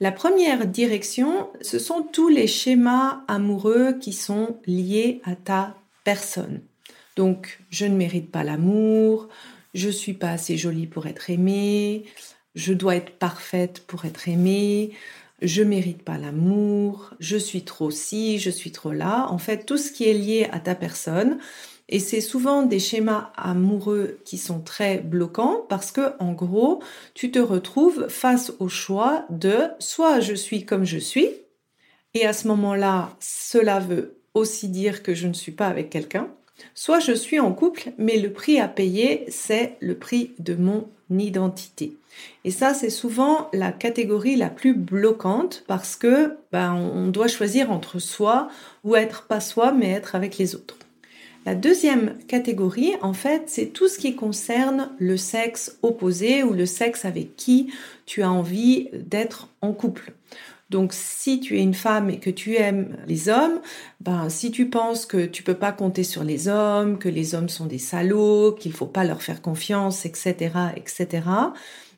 La 0.00 0.12
première 0.12 0.66
direction, 0.66 1.48
ce 1.60 1.80
sont 1.80 2.02
tous 2.02 2.28
les 2.28 2.46
schémas 2.46 3.24
amoureux 3.26 3.98
qui 4.00 4.12
sont 4.12 4.58
liés 4.66 5.20
à 5.24 5.34
ta 5.34 5.74
personne. 6.04 6.60
Donc, 7.16 7.58
je 7.70 7.84
ne 7.84 7.96
mérite 7.96 8.30
pas 8.30 8.44
l'amour, 8.44 9.28
je 9.74 9.88
suis 9.88 10.14
pas 10.14 10.30
assez 10.30 10.56
jolie 10.56 10.86
pour 10.86 11.06
être 11.06 11.30
aimée, 11.30 12.04
je 12.54 12.72
dois 12.72 12.96
être 12.96 13.18
parfaite 13.18 13.82
pour 13.86 14.04
être 14.04 14.28
aimée, 14.28 14.92
je 15.42 15.62
mérite 15.62 16.02
pas 16.02 16.18
l'amour, 16.18 17.10
je 17.20 17.36
suis 17.36 17.62
trop 17.62 17.90
ci, 17.90 18.38
je 18.38 18.50
suis 18.50 18.72
trop 18.72 18.92
là. 18.92 19.26
En 19.30 19.38
fait, 19.38 19.66
tout 19.66 19.76
ce 19.76 19.92
qui 19.92 20.08
est 20.08 20.14
lié 20.14 20.48
à 20.52 20.60
ta 20.60 20.74
personne, 20.74 21.38
et 21.88 21.98
c'est 21.98 22.22
souvent 22.22 22.62
des 22.62 22.78
schémas 22.78 23.30
amoureux 23.36 24.18
qui 24.24 24.38
sont 24.38 24.60
très 24.60 24.98
bloquants 24.98 25.66
parce 25.68 25.92
que, 25.92 26.12
en 26.18 26.32
gros, 26.32 26.82
tu 27.12 27.30
te 27.30 27.38
retrouves 27.38 28.08
face 28.08 28.52
au 28.58 28.68
choix 28.68 29.26
de 29.28 29.68
soit 29.78 30.20
je 30.20 30.34
suis 30.34 30.64
comme 30.64 30.84
je 30.84 30.98
suis, 30.98 31.28
et 32.14 32.26
à 32.26 32.32
ce 32.32 32.48
moment-là, 32.48 33.16
cela 33.20 33.80
veut 33.80 34.16
aussi 34.34 34.68
dire 34.68 35.02
que 35.02 35.14
je 35.14 35.26
ne 35.26 35.32
suis 35.32 35.52
pas 35.52 35.66
avec 35.66 35.90
quelqu'un, 35.90 36.28
soit 36.74 37.00
je 37.00 37.12
suis 37.12 37.40
en 37.40 37.52
couple, 37.52 37.92
mais 37.98 38.18
le 38.18 38.32
prix 38.32 38.60
à 38.60 38.68
payer, 38.68 39.24
c'est 39.28 39.76
le 39.80 39.98
prix 39.98 40.32
de 40.38 40.54
mon 40.54 40.88
identité. 41.10 41.96
Et 42.44 42.50
ça, 42.50 42.74
c'est 42.74 42.90
souvent 42.90 43.48
la 43.52 43.72
catégorie 43.72 44.36
la 44.36 44.48
plus 44.48 44.74
bloquante 44.74 45.64
parce 45.66 45.96
que 45.96 46.36
ben, 46.52 46.74
on 46.74 47.08
doit 47.08 47.28
choisir 47.28 47.70
entre 47.70 47.98
soi 47.98 48.48
ou 48.84 48.96
être 48.96 49.26
pas 49.26 49.40
soi, 49.40 49.72
mais 49.72 49.90
être 49.90 50.14
avec 50.14 50.38
les 50.38 50.54
autres. 50.54 50.78
La 51.46 51.54
deuxième 51.54 52.16
catégorie, 52.26 52.94
en 53.02 53.12
fait, 53.12 53.44
c'est 53.46 53.66
tout 53.66 53.88
ce 53.88 53.98
qui 53.98 54.16
concerne 54.16 54.90
le 54.98 55.18
sexe 55.18 55.76
opposé 55.82 56.42
ou 56.42 56.54
le 56.54 56.64
sexe 56.64 57.04
avec 57.04 57.36
qui 57.36 57.70
tu 58.06 58.22
as 58.22 58.30
envie 58.30 58.88
d'être 58.94 59.48
en 59.60 59.72
couple. 59.72 60.14
Donc, 60.74 60.92
si 60.92 61.38
tu 61.38 61.56
es 61.56 61.62
une 61.62 61.72
femme 61.72 62.10
et 62.10 62.18
que 62.18 62.30
tu 62.30 62.56
aimes 62.56 62.96
les 63.06 63.28
hommes, 63.28 63.60
ben, 64.00 64.28
si 64.28 64.50
tu 64.50 64.68
penses 64.68 65.06
que 65.06 65.24
tu 65.24 65.44
peux 65.44 65.54
pas 65.54 65.70
compter 65.70 66.02
sur 66.02 66.24
les 66.24 66.48
hommes, 66.48 66.98
que 66.98 67.08
les 67.08 67.36
hommes 67.36 67.48
sont 67.48 67.66
des 67.66 67.78
salauds, 67.78 68.50
qu'il 68.58 68.72
faut 68.72 68.84
pas 68.86 69.04
leur 69.04 69.22
faire 69.22 69.40
confiance, 69.40 70.04
etc., 70.04 70.50
etc., 70.74 71.22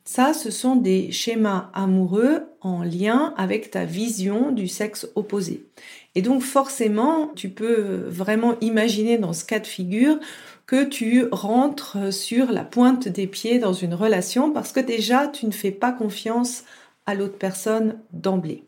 ça, 0.05 0.35
ce 0.35 0.51
sont 0.51 0.75
des 0.75 1.11
schémas 1.11 1.71
amoureux 1.73 2.43
en 2.61 2.83
lien 2.83 3.33
avec 3.35 3.71
ta 3.71 3.83
vision 3.83 4.51
du 4.51 4.67
sexe 4.67 5.09
opposé. 5.15 5.65
Et 6.13 6.21
donc 6.21 6.43
forcément, 6.43 7.31
tu 7.35 7.49
peux 7.49 8.03
vraiment 8.07 8.59
imaginer 8.61 9.17
dans 9.17 9.33
ce 9.33 9.43
cas 9.43 9.59
de 9.59 9.65
figure 9.65 10.19
que 10.67 10.83
tu 10.83 11.25
rentres 11.31 12.13
sur 12.13 12.51
la 12.51 12.63
pointe 12.63 13.07
des 13.07 13.25
pieds 13.25 13.57
dans 13.57 13.73
une 13.73 13.95
relation 13.95 14.51
parce 14.51 14.71
que 14.71 14.81
déjà, 14.81 15.27
tu 15.27 15.47
ne 15.47 15.51
fais 15.51 15.71
pas 15.71 15.91
confiance 15.91 16.63
à 17.07 17.15
l'autre 17.15 17.39
personne 17.39 17.99
d'emblée. 18.13 18.66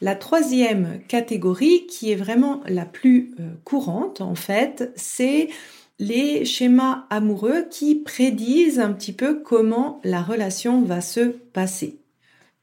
La 0.00 0.14
troisième 0.14 1.00
catégorie, 1.08 1.86
qui 1.86 2.10
est 2.10 2.16
vraiment 2.16 2.62
la 2.66 2.86
plus 2.86 3.34
euh, 3.38 3.50
courante 3.64 4.20
en 4.20 4.34
fait, 4.34 4.92
c'est 4.96 5.48
les 5.98 6.46
schémas 6.46 7.04
amoureux 7.10 7.66
qui 7.70 7.96
prédisent 7.96 8.80
un 8.80 8.92
petit 8.92 9.12
peu 9.12 9.42
comment 9.42 10.00
la 10.02 10.22
relation 10.22 10.82
va 10.82 11.02
se 11.02 11.20
passer. 11.52 11.98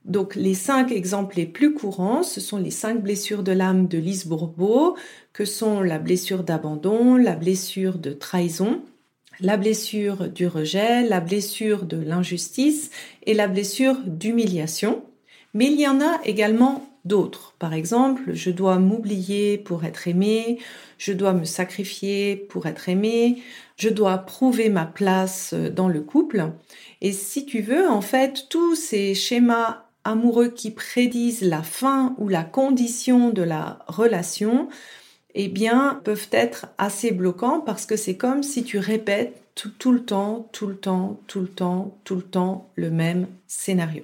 Donc 0.05 0.35
les 0.35 0.55
cinq 0.55 0.91
exemples 0.91 1.35
les 1.35 1.45
plus 1.45 1.75
courants, 1.75 2.23
ce 2.23 2.41
sont 2.41 2.57
les 2.57 2.71
cinq 2.71 3.03
blessures 3.03 3.43
de 3.43 3.51
l'âme 3.51 3.87
de 3.87 3.99
Lise 3.99 4.25
Bourbeau, 4.25 4.95
que 5.33 5.45
sont 5.45 5.81
la 5.81 5.99
blessure 5.99 6.43
d'abandon, 6.43 7.17
la 7.17 7.35
blessure 7.35 7.99
de 7.99 8.13
trahison, 8.13 8.81
la 9.39 9.57
blessure 9.57 10.29
du 10.29 10.47
rejet, 10.47 11.03
la 11.03 11.19
blessure 11.19 11.85
de 11.85 11.97
l'injustice 11.97 12.89
et 13.27 13.35
la 13.35 13.47
blessure 13.47 13.97
d'humiliation. 14.07 15.03
Mais 15.53 15.65
il 15.65 15.79
y 15.79 15.87
en 15.87 16.01
a 16.01 16.19
également 16.23 16.83
d'autres. 17.07 17.53
Par 17.59 17.73
exemple, 17.73 18.33
je 18.33 18.51
dois 18.51 18.77
m'oublier 18.79 19.57
pour 19.57 19.85
être 19.85 20.07
aimé, 20.07 20.59
je 20.97 21.13
dois 21.13 21.33
me 21.33 21.45
sacrifier 21.45 22.35
pour 22.35 22.65
être 22.65 22.89
aimé, 22.89 23.41
je 23.77 23.89
dois 23.89 24.17
prouver 24.19 24.69
ma 24.69 24.85
place 24.85 25.53
dans 25.53 25.87
le 25.87 26.01
couple. 26.01 26.51
Et 27.01 27.11
si 27.11 27.45
tu 27.45 27.61
veux, 27.61 27.87
en 27.87 28.01
fait, 28.01 28.47
tous 28.49 28.75
ces 28.75 29.15
schémas 29.15 29.85
amoureux 30.03 30.49
qui 30.49 30.71
prédisent 30.71 31.41
la 31.41 31.63
fin 31.63 32.15
ou 32.17 32.29
la 32.29 32.43
condition 32.43 33.29
de 33.29 33.43
la 33.43 33.79
relation, 33.87 34.69
eh 35.35 35.49
bien, 35.49 36.01
peuvent 36.03 36.29
être 36.31 36.67
assez 36.77 37.11
bloquants 37.11 37.61
parce 37.61 37.85
que 37.85 37.95
c'est 37.95 38.17
comme 38.17 38.41
si 38.41 38.63
tu 38.63 38.79
répètes 38.79 39.41
tout, 39.53 39.71
tout, 39.77 39.91
le 39.91 40.03
temps, 40.03 40.49
tout 40.51 40.67
le 40.67 40.77
temps, 40.77 41.19
tout 41.27 41.41
le 41.41 41.47
temps, 41.47 41.97
tout 42.03 42.15
le 42.15 42.21
temps 42.21 42.69
le 42.75 42.89
même 42.89 43.27
scénario. 43.47 44.03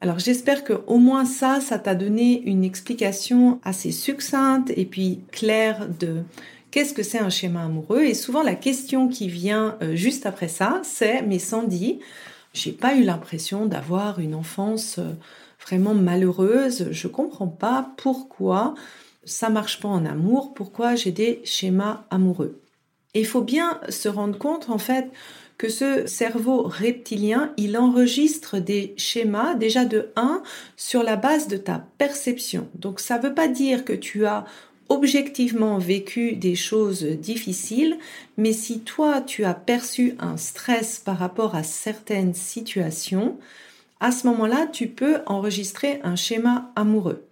Alors 0.00 0.18
j'espère 0.18 0.62
que 0.62 0.74
au 0.86 0.98
moins 0.98 1.24
ça, 1.24 1.60
ça 1.60 1.78
t'a 1.78 1.94
donné 1.94 2.42
une 2.42 2.64
explication 2.64 3.60
assez 3.64 3.92
succincte 3.92 4.70
et 4.76 4.84
puis 4.84 5.20
claire 5.32 5.88
de 5.88 6.22
qu'est-ce 6.70 6.92
que 6.92 7.02
c'est 7.02 7.18
un 7.18 7.30
schéma 7.30 7.64
amoureux. 7.64 8.02
Et 8.02 8.14
souvent 8.14 8.42
la 8.42 8.54
question 8.54 9.08
qui 9.08 9.28
vient 9.28 9.76
euh, 9.82 9.96
juste 9.96 10.26
après 10.26 10.48
ça, 10.48 10.80
c'est 10.84 11.22
mais 11.22 11.38
Sandy, 11.38 12.00
j'ai 12.52 12.72
pas 12.72 12.94
eu 12.94 13.04
l'impression 13.04 13.64
d'avoir 13.64 14.18
une 14.18 14.34
enfance 14.34 14.98
euh, 14.98 15.12
vraiment 15.66 15.94
malheureuse. 15.94 16.88
Je 16.90 17.08
comprends 17.08 17.48
pas 17.48 17.90
pourquoi 17.96 18.74
ça 19.24 19.48
marche 19.48 19.80
pas 19.80 19.88
en 19.88 20.04
amour, 20.04 20.52
pourquoi 20.54 20.94
j'ai 20.94 21.10
des 21.10 21.40
schémas 21.44 22.04
amoureux. 22.10 22.60
Et 23.14 23.20
il 23.20 23.26
faut 23.26 23.42
bien 23.42 23.80
se 23.88 24.10
rendre 24.10 24.36
compte 24.36 24.68
en 24.68 24.78
fait 24.78 25.10
que 25.58 25.68
ce 25.68 26.06
cerveau 26.06 26.62
reptilien, 26.62 27.52
il 27.56 27.78
enregistre 27.78 28.58
des 28.58 28.94
schémas 28.96 29.54
déjà 29.54 29.84
de 29.84 30.10
1 30.16 30.42
sur 30.76 31.02
la 31.02 31.16
base 31.16 31.48
de 31.48 31.56
ta 31.56 31.86
perception. 31.98 32.68
Donc 32.74 33.00
ça 33.00 33.18
ne 33.18 33.22
veut 33.22 33.34
pas 33.34 33.48
dire 33.48 33.84
que 33.84 33.94
tu 33.94 34.26
as 34.26 34.44
objectivement 34.88 35.78
vécu 35.78 36.36
des 36.36 36.54
choses 36.54 37.02
difficiles, 37.02 37.98
mais 38.36 38.52
si 38.52 38.80
toi 38.80 39.20
tu 39.20 39.44
as 39.44 39.54
perçu 39.54 40.14
un 40.18 40.36
stress 40.36 40.98
par 40.98 41.18
rapport 41.18 41.54
à 41.54 41.62
certaines 41.62 42.34
situations, 42.34 43.36
à 43.98 44.12
ce 44.12 44.26
moment-là, 44.26 44.66
tu 44.70 44.88
peux 44.88 45.20
enregistrer 45.26 46.00
un 46.04 46.16
schéma 46.16 46.70
amoureux. 46.76 47.25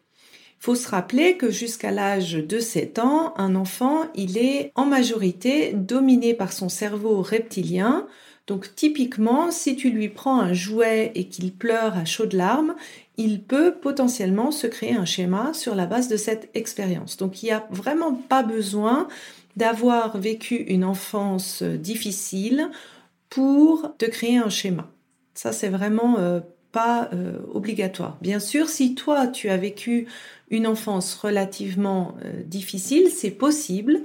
Faut 0.65 0.75
se 0.75 0.89
rappeler 0.89 1.37
que 1.37 1.51
jusqu'à 1.51 1.91
l'âge 1.91 2.33
de 2.33 2.59
7 2.59 2.99
ans, 2.99 3.35
un 3.37 3.55
enfant, 3.55 4.07
il 4.15 4.39
est 4.39 4.73
en 4.75 4.87
majorité 4.87 5.75
dominé 5.75 6.33
par 6.33 6.55
son 6.55 6.71
cerveau 6.71 7.21
reptilien. 7.21 8.07
Donc 8.47 8.75
typiquement, 8.75 9.51
si 9.51 9.77
tu 9.77 9.91
lui 9.91 10.09
prends 10.09 10.41
un 10.41 10.55
jouet 10.55 11.13
et 11.17 11.29
qu'il 11.29 11.53
pleure 11.53 11.99
à 11.99 12.07
chaudes 12.07 12.33
larmes, 12.33 12.77
il 13.19 13.43
peut 13.43 13.75
potentiellement 13.75 14.51
se 14.51 14.67
créer 14.67 14.95
un 14.95 15.05
schéma 15.05 15.53
sur 15.53 15.75
la 15.75 15.85
base 15.85 16.09
de 16.09 16.17
cette 16.17 16.49
expérience. 16.55 17.19
Donc 17.19 17.43
il 17.43 17.47
n'y 17.47 17.53
a 17.53 17.67
vraiment 17.69 18.15
pas 18.15 18.43
besoin 18.43 19.07
d'avoir 19.57 20.17
vécu 20.17 20.55
une 20.55 20.85
enfance 20.85 21.63
difficile 21.63 22.71
pour 23.29 23.95
te 23.99 24.07
créer 24.07 24.39
un 24.39 24.49
schéma. 24.49 24.89
Ça, 25.35 25.53
c'est 25.53 25.69
vraiment 25.69 26.17
euh, 26.19 26.41
pas 26.75 27.09
euh, 27.13 27.39
obligatoire. 27.55 28.19
Bien 28.21 28.41
sûr, 28.41 28.69
si 28.69 28.97
toi 28.97 29.29
tu 29.29 29.49
as 29.49 29.57
vécu 29.57 30.09
une 30.51 30.67
enfance 30.67 31.15
relativement 31.15 32.17
euh, 32.25 32.43
difficile, 32.45 33.09
c'est 33.11 33.31
possible 33.31 34.01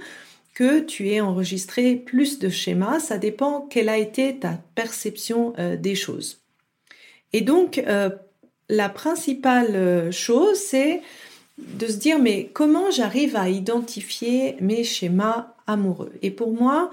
que 0.54 0.80
tu 0.80 1.10
aies 1.10 1.22
enregistré 1.22 1.96
plus 1.96 2.40
de 2.40 2.50
schémas. 2.50 3.00
Ça 3.00 3.18
dépend 3.18 3.62
quelle 3.62 3.90
a 3.90 3.98
été 3.98 4.38
ta 4.38 4.60
perception 4.76 5.54
euh, 5.58 5.78
des 5.78 5.96
choses. 5.96 6.40
Et 7.32 7.42
donc, 7.42 7.84
la 8.70 8.90
principale 8.90 10.12
chose, 10.12 10.58
c'est 10.58 11.04
de 11.60 11.88
se 11.88 11.98
dire, 11.98 12.18
mais 12.20 12.50
comment 12.54 12.90
j'arrive 12.92 13.36
à 13.36 13.50
identifier 13.50 14.56
mes 14.62 14.84
schémas 14.84 15.54
amoureux? 15.68 16.12
Et 16.24 16.32
pour 16.32 16.54
moi, 16.54 16.90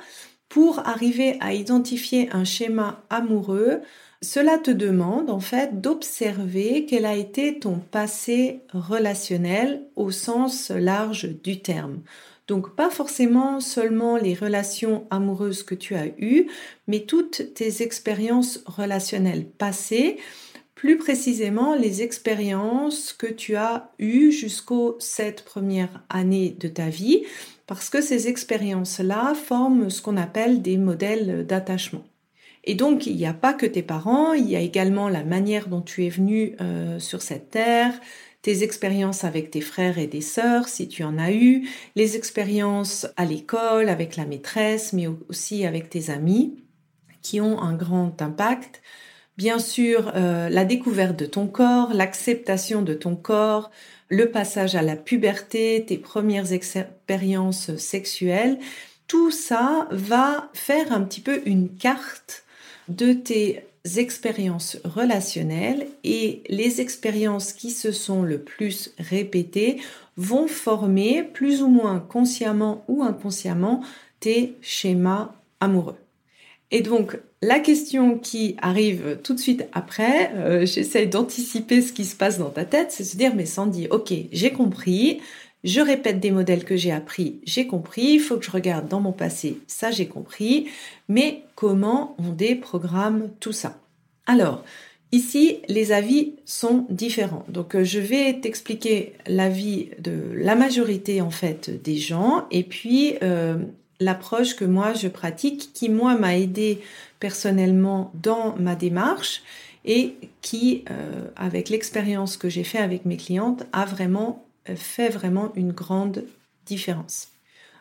pour 0.49 0.81
arriver 0.81 1.37
à 1.41 1.53
identifier 1.53 2.29
un 2.33 2.45
schéma 2.45 3.03
amoureux, 3.11 3.81
cela 4.23 4.59
te 4.59 4.71
demande 4.71 5.31
en 5.31 5.41
fait 5.41 5.81
d'observer 5.81 6.87
quel 6.89 7.05
a 7.05 7.15
été 7.15 7.59
ton 7.59 7.79
passé 7.79 8.61
relationnel 8.73 9.83
au 9.95 10.11
sens 10.11 10.71
large 10.71 11.29
du 11.43 11.61
terme. 11.61 12.01
Donc 12.49 12.77
pas 12.77 12.91
forcément 12.91 13.61
seulement 13.61 14.17
les 14.17 14.35
relations 14.35 15.07
amoureuses 15.11 15.63
que 15.63 15.75
tu 15.75 15.95
as 15.97 16.07
eues, 16.19 16.47
mais 16.87 17.01
toutes 17.01 17.55
tes 17.55 17.83
expériences 17.83 18.63
relationnelles 18.67 19.47
passées, 19.47 20.19
plus 20.75 20.97
précisément 20.97 21.75
les 21.75 22.03
expériences 22.03 23.13
que 23.13 23.27
tu 23.27 23.57
as 23.57 23.91
eues 23.99 24.31
jusqu'aux 24.31 24.97
sept 25.01 25.45
premières 25.45 26.05
années 26.09 26.57
de 26.59 26.69
ta 26.69 26.89
vie, 26.89 27.25
parce 27.67 27.91
que 27.91 28.01
ces 28.01 28.29
expériences-là 28.29 29.35
forment 29.35 29.91
ce 29.91 30.01
qu'on 30.01 30.17
appelle 30.17 30.63
des 30.63 30.77
modèles 30.77 31.47
d'attachement. 31.47 32.05
Et 32.67 32.75
donc, 32.75 33.07
il 33.07 33.17
n'y 33.17 33.27
a 33.27 33.33
pas 33.33 33.55
que 33.55 33.65
tes 33.65 33.83
parents, 33.83 34.33
il 34.33 34.51
y 34.51 34.57
a 34.57 34.61
également 34.61 35.09
la 35.09 35.23
manière 35.23 35.69
dont 35.69 35.81
tu 35.81 36.05
es 36.05 36.09
venu 36.09 36.57
euh, 36.61 36.99
sur 36.99 37.23
cette 37.23 37.51
terre, 37.51 37.95
tes 38.43 38.65
expériences 38.65 39.23
avec 39.23 39.53
tes 39.53 39.61
frères 39.61 39.99
et 39.99 40.09
des 40.09 40.21
sœurs, 40.21 40.69
si 40.69 40.89
tu 40.89 41.05
en 41.05 41.17
as 41.17 41.33
eu, 41.33 41.69
les 41.95 42.17
expériences 42.17 43.07
à 43.17 43.25
l'école, 43.25 43.89
avec 43.89 44.17
la 44.17 44.27
maîtresse, 44.27 44.93
mais 44.93 45.07
aussi 45.29 45.65
avec 45.65 45.91
tes 45.91 46.11
amis, 46.11 46.65
qui 47.23 47.41
ont 47.41 47.61
un 47.63 47.75
grand 47.75 48.21
impact. 48.21 48.83
Bien 49.37 49.61
sûr, 49.61 50.13
euh, 50.17 50.49
la 50.49 50.65
découverte 50.65 51.17
de 51.17 51.27
ton 51.27 51.47
corps, 51.47 51.95
l'acceptation 51.95 52.83
de 52.83 52.95
ton 52.95 53.15
corps, 53.15 53.71
le 54.09 54.31
passage 54.31 54.75
à 54.75 54.83
la 54.83 54.97
puberté, 54.97 55.85
tes 55.87 55.99
premières 55.99 56.53
expériences 56.53 57.77
sexuelles, 57.77 58.59
tout 59.07 59.31
ça 59.31 59.87
va 59.93 60.51
faire 60.53 60.91
un 60.93 61.03
petit 61.03 61.21
peu 61.21 61.43
une 61.47 61.69
carte 61.77 62.46
de 62.89 63.13
tes 63.13 63.65
expériences 63.97 64.79
relationnelles 64.85 65.87
et 66.03 66.43
les 66.49 66.81
expériences 66.81 67.53
qui 67.53 67.71
se 67.71 67.93
sont 67.93 68.23
le 68.23 68.39
plus 68.39 68.93
répétées 68.99 69.81
vont 70.17 70.49
former 70.49 71.23
plus 71.23 71.63
ou 71.63 71.69
moins 71.69 72.01
consciemment 72.01 72.85
ou 72.89 73.03
inconsciemment 73.03 73.83
tes 74.19 74.55
schémas 74.61 75.35
amoureux. 75.61 75.97
Et 76.73 76.81
donc, 76.81 77.19
la 77.43 77.61
question 77.61 78.19
qui 78.19 78.57
arrive 78.61 79.19
tout 79.23 79.35
de 79.35 79.39
suite 79.39 79.69
après, 79.73 80.33
euh, 80.35 80.67
j'essaye 80.67 81.07
d'anticiper 81.07 81.81
ce 81.81 81.93
qui 81.93 82.05
se 82.05 82.17
passe 82.17 82.39
dans 82.39 82.51
ta 82.51 82.65
tête, 82.65 82.91
c'est 82.91 83.05
se 83.05 83.17
dire, 83.17 83.37
mais 83.37 83.47
Sandy, 83.47 83.87
ok, 83.89 84.13
j'ai 84.33 84.51
compris, 84.51 85.21
je 85.67 85.81
répète 85.81 86.21
des 86.21 86.31
modèles 86.31 86.65
que 86.65 86.77
j'ai 86.77 86.93
appris, 86.93 87.41
j'ai 87.45 87.67
compris, 87.67 88.13
il 88.15 88.21
faut 88.21 88.39
que 88.39 88.45
je 88.45 88.51
regarde 88.51 88.89
dans 88.89 89.01
mon 89.01 89.13
passé, 89.13 89.59
ça 89.67 89.91
j'ai 89.91 90.07
compris, 90.07 90.69
mais 91.09 91.43
comment 91.57 92.15
on 92.19 92.31
déprogramme 92.33 93.31
tout 93.41 93.53
ça? 93.53 93.77
Alors, 94.27 94.65
ici, 95.11 95.59
les 95.69 95.91
avis 95.91 96.35
sont 96.45 96.87
différents. 96.89 97.45
Donc, 97.49 97.75
euh, 97.75 97.85
je 97.85 97.99
vais 97.99 98.41
t'expliquer 98.41 99.15
l'avis 99.27 99.91
de 99.99 100.33
la 100.35 100.55
majorité, 100.55 101.21
en 101.21 101.31
fait, 101.31 101.83
des 101.83 101.97
gens, 101.97 102.47
et 102.53 102.63
puis 102.63 103.15
euh, 103.23 103.57
l'approche 103.99 104.55
que 104.55 104.65
moi 104.65 104.95
je 104.95 105.09
pratique, 105.09 105.71
qui 105.75 105.89
moi 105.89 106.17
m'a 106.17 106.37
aidé 106.37 106.81
personnellement 107.19 108.13
dans 108.15 108.55
ma 108.57 108.77
démarche 108.77 109.43
et 109.85 110.15
qui, 110.43 110.85
euh, 110.91 111.29
avec 111.37 111.71
l'expérience 111.71 112.37
que 112.37 112.49
j'ai 112.49 112.65
fait 112.65 112.79
avec 112.79 113.05
mes 113.05 113.17
clientes, 113.17 113.65
a 113.73 113.85
vraiment 113.85 114.46
fait 114.75 115.09
vraiment 115.09 115.53
une 115.55 115.73
grande 115.73 116.25
différence. 116.67 117.29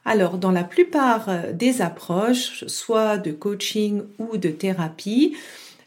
Alors, 0.06 0.38
dans 0.38 0.52
la 0.52 0.64
plupart 0.64 1.30
euh, 1.30 1.52
des 1.52 1.82
approches, 1.82 2.64
soit 2.68 3.18
de 3.18 3.32
coaching 3.32 4.04
ou 4.20 4.38
de 4.38 4.50
thérapie, 4.50 5.36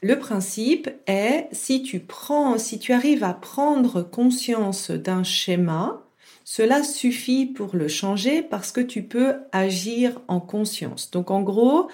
le 0.02 0.18
principe 0.18 0.90
est 1.06 1.46
si 1.52 1.82
tu 1.82 2.00
prends, 2.00 2.58
si 2.58 2.78
tu 2.78 2.92
arrives 2.92 3.24
à 3.24 3.32
prendre 3.32 4.02
conscience 4.02 4.90
d'un 4.90 5.22
schéma, 5.22 6.02
cela 6.44 6.82
suffit 6.82 7.46
pour 7.46 7.76
le 7.76 7.88
changer 7.88 8.42
parce 8.42 8.72
que 8.72 8.80
tu 8.80 9.02
peux 9.02 9.34
agir 9.52 10.20
en 10.28 10.40
conscience. 10.40 11.10
Donc, 11.10 11.30
en 11.30 11.42
gros, 11.42 11.88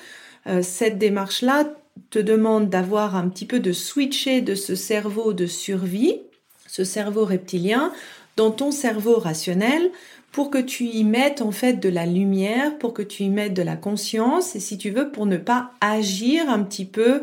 euh, 0.47 0.62
cette 0.62 0.99
démarche-là 0.99 1.64
te 2.11 2.19
demande 2.19 2.71
d'avoir 2.71 3.17
un 3.17 3.29
petit 3.29 3.47
peu 3.47 3.61
de 3.61 3.73
switcher 3.73 4.40
de 4.40 4.55
ce 4.55 4.75
cerveau 4.75 5.33
de 5.33 5.47
survie, 5.47 6.21
ce 6.67 6.85
cerveau 6.85 7.25
reptilien, 7.25 7.93
dans 8.37 8.51
ton 8.51 8.70
cerveau 8.70 9.18
rationnel 9.18 9.90
pour 10.33 10.51
que 10.51 10.59
tu 10.59 10.85
y 10.85 11.05
mettes 11.05 11.42
en 11.42 11.53
fait 11.53 11.75
de 11.75 11.88
la 11.88 12.07
lumière, 12.07 12.77
pour 12.79 12.92
que 12.92 13.03
tu 13.03 13.23
y 13.23 13.31
mettes 13.31 13.55
de 13.55 13.62
la 13.62 13.77
conscience 13.77 14.57
et 14.57 14.61
si 14.61 14.79
tu 14.79 14.90
veux 14.90 15.11
pour 15.11 15.27
ne 15.27 15.37
pas 15.37 15.70
agir 15.81 16.49
un 16.49 16.62
petit 16.62 16.87
peu 16.87 17.23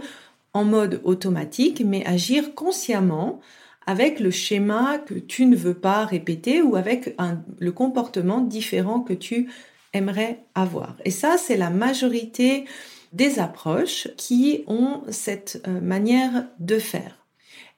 en 0.54 0.63
mode 0.63 1.02
automatique 1.04 1.84
mais 1.86 2.06
agir 2.06 2.56
consciemment 2.56 3.41
avec 3.88 4.19
le 4.19 4.32
schéma 4.32 5.00
que 5.00 5.15
tu 5.15 5.45
ne 5.45 5.56
veux 5.56 5.74
pas 5.74 6.06
répéter 6.06 6.62
ou 6.62 6.76
avec 6.76 7.15
le 7.60 7.71
comportement 7.71 8.39
différent 8.39 9.02
que 9.02 9.13
tu 9.13 9.50
aimerais 9.93 10.43
avoir. 10.56 10.95
Et 11.04 11.12
ça, 11.12 11.38
c'est 11.38 11.58
la 11.58 11.69
majorité 11.69 12.65
des 13.12 13.39
approches 13.39 14.08
qui 14.15 14.63
ont 14.67 15.02
cette 15.10 15.62
euh, 15.67 15.82
manière 15.82 16.47
de 16.60 16.80
faire. 16.80 17.26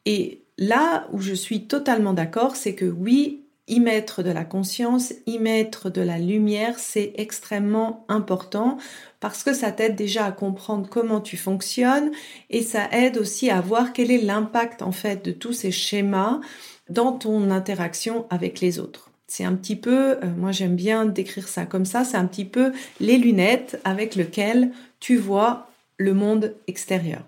Et 0.06 0.43
là 0.68 1.08
où 1.12 1.20
je 1.20 1.34
suis 1.34 1.68
totalement 1.68 2.14
d'accord, 2.14 2.56
c'est 2.56 2.76
que 2.76 2.86
oui, 2.86 3.44
y 3.68 3.80
mettre 3.80 4.24
de 4.24 4.32
la 4.32 4.44
conscience, 4.44 5.14
y 5.26 5.40
mettre 5.40 5.90
de 5.90 6.02
la 6.02 6.18
lumière, 6.20 6.80
c'est 6.80 7.14
extrêmement 7.16 8.06
important 8.10 8.78
parce 9.20 9.44
que 9.44 9.54
ça 9.54 9.72
t'aide 9.72 9.96
déjà 9.96 10.26
à 10.26 10.32
comprendre 10.32 10.90
comment 10.90 11.22
tu 11.22 11.38
fonctionnes 11.38 12.12
et 12.50 12.62
ça 12.62 12.90
aide 12.92 13.18
aussi 13.18 13.50
à 13.50 13.62
voir 13.62 13.94
quel 13.94 14.12
est 14.12 14.22
l'impact 14.22 14.82
en 14.82 14.92
fait 14.92 15.24
de 15.24 15.32
tous 15.32 15.54
ces 15.54 15.72
schémas 15.72 16.42
dans 16.90 17.14
ton 17.14 17.52
interaction 17.52 18.26
avec 18.30 18.60
les 18.60 18.80
autres. 18.80 19.10
C'est 19.28 19.46
un 19.46 19.56
petit 19.56 19.78
peu, 19.78 20.18
euh, 20.18 20.26
moi 20.38 20.52
j'aime 20.52 20.76
bien 20.76 21.06
décrire 21.06 21.48
ça 21.48 21.66
comme 21.66 21.86
ça, 21.86 22.04
c'est 22.04 22.18
un 22.18 22.26
petit 22.26 22.46
peu 22.46 22.74
les 23.00 23.18
lunettes 23.18 23.80
avec 23.86 24.16
lesquelles 24.16 24.72
tu 25.00 25.16
vois 25.16 25.70
le 25.98 26.14
monde 26.14 26.54
extérieur. 26.68 27.22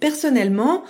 Personnellement, 0.00 0.84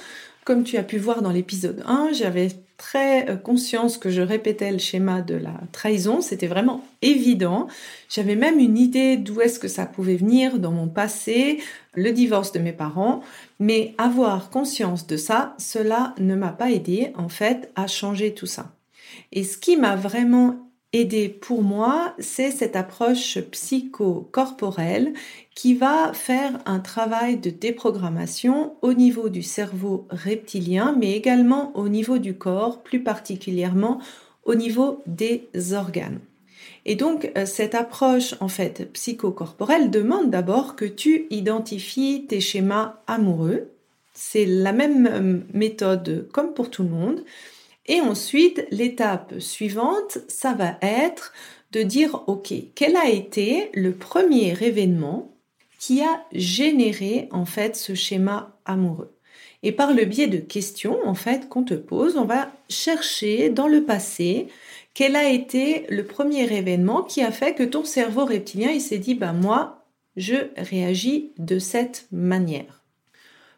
comme 0.45 0.65
tu 0.65 0.77
as 0.77 0.83
pu 0.83 0.99
voir 0.99 1.23
dans 1.23 1.31
l'épisode 1.31 1.83
1, 1.87 2.13
j'avais 2.13 2.51
très 2.77 3.31
euh, 3.31 3.37
conscience 3.37 3.99
que 3.99 4.11
je 4.11 4.21
répétais 4.21 4.71
le 4.71 4.79
schéma 4.79 5.23
de 5.23 5.35
la 5.35 5.55
trahison, 5.73 6.21
c'était 6.21 6.47
vraiment 6.47 6.85
évident. 7.03 7.69
J'avais 8.09 8.37
même 8.37 8.59
une 8.59 8.77
idée 8.77 9.17
d'où 9.17 9.41
est-ce 9.41 9.59
que 9.59 9.69
ça 9.69 9.87
pouvait 9.87 10.17
venir 10.17 10.59
dans 10.59 10.73
mon 10.73 10.89
passé, 10.89 11.63
le 11.95 12.13
divorce 12.13 12.53
de 12.53 12.59
mes 12.59 12.73
parents, 12.73 13.23
mais 13.59 13.95
avoir 13.97 14.51
conscience 14.51 15.07
de 15.07 15.17
ça, 15.17 15.55
cela 15.59 16.15
ne 16.19 16.35
m'a 16.35 16.53
pas 16.53 16.71
aidé 16.71 17.13
en 17.17 17.29
fait 17.29 17.71
à 17.77 17.87
changer 17.87 18.35
tout 18.35 18.47
ça. 18.47 18.73
Et 19.33 19.45
ce 19.45 19.57
qui 19.57 19.77
m'a 19.77 19.97
vraiment 19.97 20.64
aider 20.95 21.29
pour 21.29 21.63
moi, 21.63 22.15
c'est 22.21 22.53
cette 22.53 22.77
approche 22.77 23.39
psychocorporelle 23.51 25.13
qui 25.55 25.75
va 25.75 26.13
faire 26.15 26.61
un 26.67 26.79
travail 26.79 27.37
de 27.37 27.51
déprogrammation 27.51 28.77
au 28.81 28.95
niveau 28.95 29.29
du 29.29 29.43
cerveau 29.43 30.07
reptilien, 30.11 30.95
mais 30.99 31.13
également 31.13 31.77
au 31.77 31.89
niveau 31.89 32.19
du 32.19 32.35
corps, 32.35 32.81
plus 32.83 33.03
particulièrement 33.03 34.01
au 34.45 34.55
niveau 34.55 35.03
des 35.07 35.49
organes. 35.73 36.21
Et 36.87 36.95
donc, 36.95 37.33
euh, 37.37 37.45
cette 37.45 37.75
approche, 37.75 38.35
en 38.41 38.49
fait, 38.49 38.93
psychocorporelle 38.93 39.91
demande 39.91 40.31
d'abord 40.31 40.77
que 40.77 40.85
tu 40.85 41.27
identifies 41.31 42.27
tes 42.29 42.41
schémas 42.41 43.01
amoureux. 43.07 43.71
C'est 44.13 44.47
la 44.47 44.73
même 44.73 45.09
euh, 45.11 45.41
méthode 45.59 46.29
comme 46.33 46.55
pour 46.55 46.71
tout 46.71 46.85
le 46.85 46.91
monde. 46.91 47.25
Et 47.87 48.01
ensuite, 48.01 48.67
l'étape 48.71 49.41
suivante, 49.41 50.19
ça 50.29 50.55
va 50.55 50.77
être 50.81 51.33
de 51.73 51.83
dire, 51.83 52.23
OK, 52.29 52.55
quel 52.75 52.97
a 52.97 53.09
été 53.09 53.71
le 53.75 53.93
premier 53.93 54.57
événement 54.63 55.37
qui 55.79 56.03
a 56.03 56.25
généré 56.33 57.29
en 57.31 57.45
fait 57.45 57.77
ce 57.77 57.95
schéma 57.95 58.57
amoureux? 58.65 59.15
Et 59.63 59.73
par 59.73 59.93
le 59.93 60.05
biais 60.05 60.27
de 60.27 60.39
questions 60.39 60.99
en 61.07 61.15
fait 61.15 61.49
qu'on 61.49 61.65
te 61.65 61.75
pose, 61.75 62.17
on 62.17 62.27
va 62.27 62.53
chercher 62.69 63.49
dans 63.49 63.67
le 63.67 63.85
passé 63.85 64.49
quel 64.93 65.17
a 65.17 65.29
été 65.29 65.87
le 65.89 66.05
premier 66.05 66.45
événement 66.57 67.03
qui 67.03 67.23
a 67.23 67.33
fait 67.33 67.55
que 67.55 67.63
ton 67.63 67.85
cerveau 67.85 68.27
reptilien 68.27 68.71
il 68.71 68.81
s'est 68.83 68.99
dit 68.99 69.15
bah 69.15 69.33
moi 69.33 69.85
je 70.17 70.37
réagis 70.57 71.33
de 71.39 71.59
cette 71.59 72.07
manière. 72.13 72.84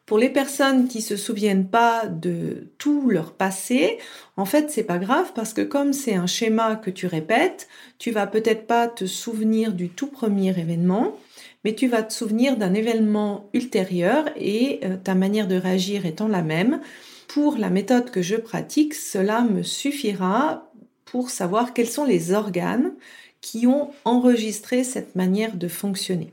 Pour 0.06 0.18
les 0.18 0.30
personnes 0.30 0.86
qui 0.86 1.02
se 1.02 1.16
souviennent 1.16 1.66
pas 1.66 2.06
de 2.06 2.68
tout 2.78 3.10
leur 3.10 3.32
passé, 3.32 3.98
en 4.36 4.44
fait, 4.44 4.70
c'est 4.70 4.84
pas 4.84 4.98
grave 4.98 5.32
parce 5.34 5.52
que 5.52 5.62
comme 5.62 5.92
c'est 5.92 6.14
un 6.14 6.28
schéma 6.28 6.76
que 6.76 6.90
tu 6.90 7.08
répètes, 7.08 7.66
tu 7.98 8.12
vas 8.12 8.28
peut-être 8.28 8.68
pas 8.68 8.86
te 8.86 9.04
souvenir 9.04 9.72
du 9.72 9.88
tout 9.88 10.06
premier 10.06 10.56
événement, 10.56 11.16
mais 11.64 11.74
tu 11.74 11.88
vas 11.88 12.04
te 12.04 12.12
souvenir 12.12 12.56
d'un 12.56 12.72
événement 12.72 13.50
ultérieur 13.52 14.26
et 14.36 14.78
euh, 14.84 14.96
ta 14.96 15.16
manière 15.16 15.48
de 15.48 15.56
réagir 15.56 16.06
étant 16.06 16.28
la 16.28 16.42
même. 16.42 16.80
Pour 17.26 17.58
la 17.58 17.68
méthode 17.68 18.12
que 18.12 18.22
je 18.22 18.36
pratique, 18.36 18.94
cela 18.94 19.42
me 19.42 19.64
suffira 19.64 20.70
pour 21.04 21.30
savoir 21.30 21.74
quels 21.74 21.88
sont 21.88 22.04
les 22.04 22.32
organes 22.32 22.92
qui 23.40 23.66
ont 23.66 23.90
enregistré 24.04 24.84
cette 24.84 25.16
manière 25.16 25.56
de 25.56 25.66
fonctionner. 25.66 26.32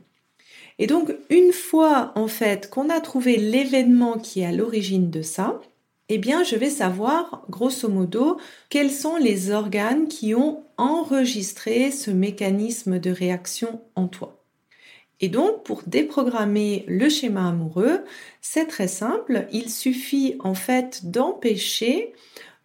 Et 0.78 0.86
donc, 0.86 1.14
une 1.30 1.52
fois 1.52 2.12
en 2.16 2.26
fait 2.26 2.68
qu'on 2.70 2.90
a 2.90 3.00
trouvé 3.00 3.36
l'événement 3.36 4.18
qui 4.18 4.40
est 4.40 4.46
à 4.46 4.52
l'origine 4.52 5.10
de 5.10 5.22
ça, 5.22 5.60
eh 6.10 6.18
bien, 6.18 6.44
je 6.44 6.56
vais 6.56 6.70
savoir, 6.70 7.44
grosso 7.48 7.88
modo, 7.88 8.38
quels 8.68 8.90
sont 8.90 9.16
les 9.16 9.50
organes 9.50 10.06
qui 10.06 10.34
ont 10.34 10.62
enregistré 10.76 11.90
ce 11.90 12.10
mécanisme 12.10 12.98
de 12.98 13.10
réaction 13.10 13.80
en 13.94 14.08
toi. 14.08 14.44
Et 15.20 15.28
donc, 15.28 15.64
pour 15.64 15.82
déprogrammer 15.86 16.84
le 16.88 17.08
schéma 17.08 17.48
amoureux, 17.48 18.04
c'est 18.42 18.66
très 18.66 18.88
simple. 18.88 19.46
Il 19.52 19.70
suffit 19.70 20.36
en 20.40 20.54
fait 20.54 21.10
d'empêcher 21.10 22.12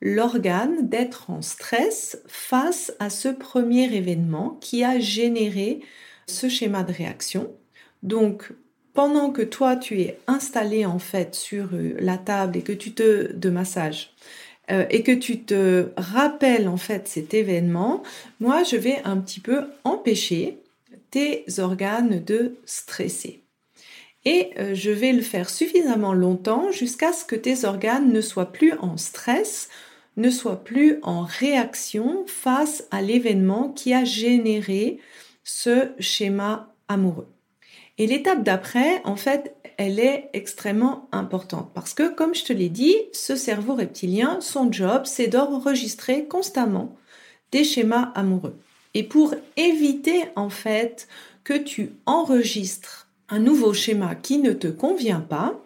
l'organe 0.02 0.90
d'être 0.90 1.30
en 1.30 1.42
stress 1.42 2.22
face 2.28 2.94
à 3.00 3.10
ce 3.10 3.30
premier 3.30 3.94
événement 3.96 4.58
qui 4.60 4.84
a 4.84 5.00
généré 5.00 5.80
ce 6.28 6.50
schéma 6.50 6.84
de 6.84 6.92
réaction. 6.92 7.54
Donc, 8.04 8.52
pendant 8.94 9.32
que 9.32 9.42
toi, 9.42 9.76
tu 9.76 10.02
es 10.02 10.18
installé 10.28 10.86
en 10.86 11.00
fait 11.00 11.36
sur 11.36 11.70
euh, 11.74 11.96
la 12.00 12.18
table 12.18 12.58
et 12.58 12.62
que 12.62 12.74
tu 12.74 12.92
te 12.92 13.32
de 13.34 13.50
massage 13.50 14.12
euh, 14.72 14.86
et 14.90 15.04
que 15.04 15.12
tu 15.12 15.42
te 15.42 15.90
rappelles 15.98 16.68
en 16.68 16.78
fait 16.78 17.08
cet 17.08 17.34
événement, 17.34 18.04
moi, 18.40 18.64
je 18.64 18.76
vais 18.76 19.02
un 19.04 19.18
petit 19.18 19.40
peu 19.40 19.66
empêcher 19.84 20.60
tes 21.12 21.46
organes 21.58 22.24
de 22.24 22.56
stresser. 22.66 23.44
Et 24.26 24.52
euh, 24.60 24.76
je 24.76 24.92
vais 24.92 25.14
le 25.14 25.22
faire 25.22 25.50
suffisamment 25.50 26.14
longtemps 26.14 26.72
jusqu'à 26.72 27.14
ce 27.14 27.26
que 27.26 27.36
tes 27.36 27.66
organes 27.66 28.12
ne 28.12 28.22
soient 28.22 28.52
plus 28.52 28.74
en 28.80 28.98
stress, 28.98 29.70
ne 30.18 30.30
soient 30.30 30.64
plus 30.64 31.00
en 31.04 31.24
réaction 31.24 32.26
face 32.28 32.84
à 32.92 33.02
l'événement 33.02 33.70
qui 33.70 33.94
a 33.94 34.04
généré 34.04 35.00
ce 35.44 35.92
schéma 36.00 36.76
amoureux. 36.88 37.28
Et 38.00 38.08
l'étape 38.08 38.44
d'après, 38.44 39.02
en 39.04 39.18
fait, 39.18 39.54
elle 39.78 40.00
est 40.00 40.30
extrêmement 40.32 41.10
importante 41.12 41.72
parce 41.74 41.94
que, 41.94 42.14
comme 42.14 42.34
je 42.34 42.46
te 42.46 42.54
l'ai 42.54 42.70
dit, 42.70 42.96
ce 43.12 43.36
cerveau 43.36 43.76
reptilien, 43.76 44.40
son 44.40 44.72
job, 44.72 45.02
c'est 45.04 45.28
d'enregistrer 45.28 46.26
constamment 46.26 46.96
des 47.52 47.66
schémas 47.66 48.12
amoureux. 48.16 48.58
Et 48.94 49.04
pour 49.04 49.36
éviter, 49.58 50.24
en 50.38 50.50
fait, 50.50 51.10
que 51.44 51.54
tu 51.54 51.92
enregistres 52.06 53.10
un 53.28 53.40
nouveau 53.40 53.74
schéma 53.74 54.16
qui 54.16 54.38
ne 54.40 54.54
te 54.54 54.68
convient 54.68 55.20
pas, 55.20 55.60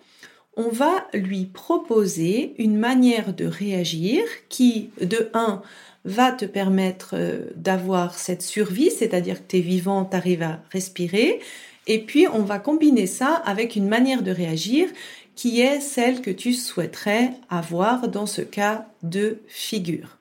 on 0.57 0.69
va 0.69 1.07
lui 1.13 1.45
proposer 1.45 2.55
une 2.57 2.77
manière 2.77 3.33
de 3.33 3.45
réagir 3.45 4.23
qui, 4.49 4.89
de 5.01 5.29
1, 5.33 5.61
va 6.05 6.31
te 6.31 6.45
permettre 6.45 7.11
euh, 7.13 7.45
d'avoir 7.55 8.17
cette 8.17 8.41
survie, 8.41 8.91
c'est-à-dire 8.91 9.41
que 9.41 9.51
tu 9.51 9.57
es 9.57 9.61
vivant, 9.61 10.05
tu 10.05 10.15
arrives 10.15 10.43
à 10.43 10.59
respirer, 10.71 11.39
et 11.87 11.99
puis, 11.99 12.27
on 12.27 12.43
va 12.43 12.59
combiner 12.59 13.07
ça 13.07 13.35
avec 13.45 13.75
une 13.75 13.87
manière 13.87 14.23
de 14.23 14.31
réagir 14.31 14.87
qui 15.35 15.61
est 15.61 15.79
celle 15.79 16.21
que 16.21 16.31
tu 16.31 16.53
souhaiterais 16.53 17.31
avoir 17.49 18.07
dans 18.07 18.25
ce 18.25 18.41
cas 18.41 18.87
de 19.01 19.39
figure. 19.47 20.17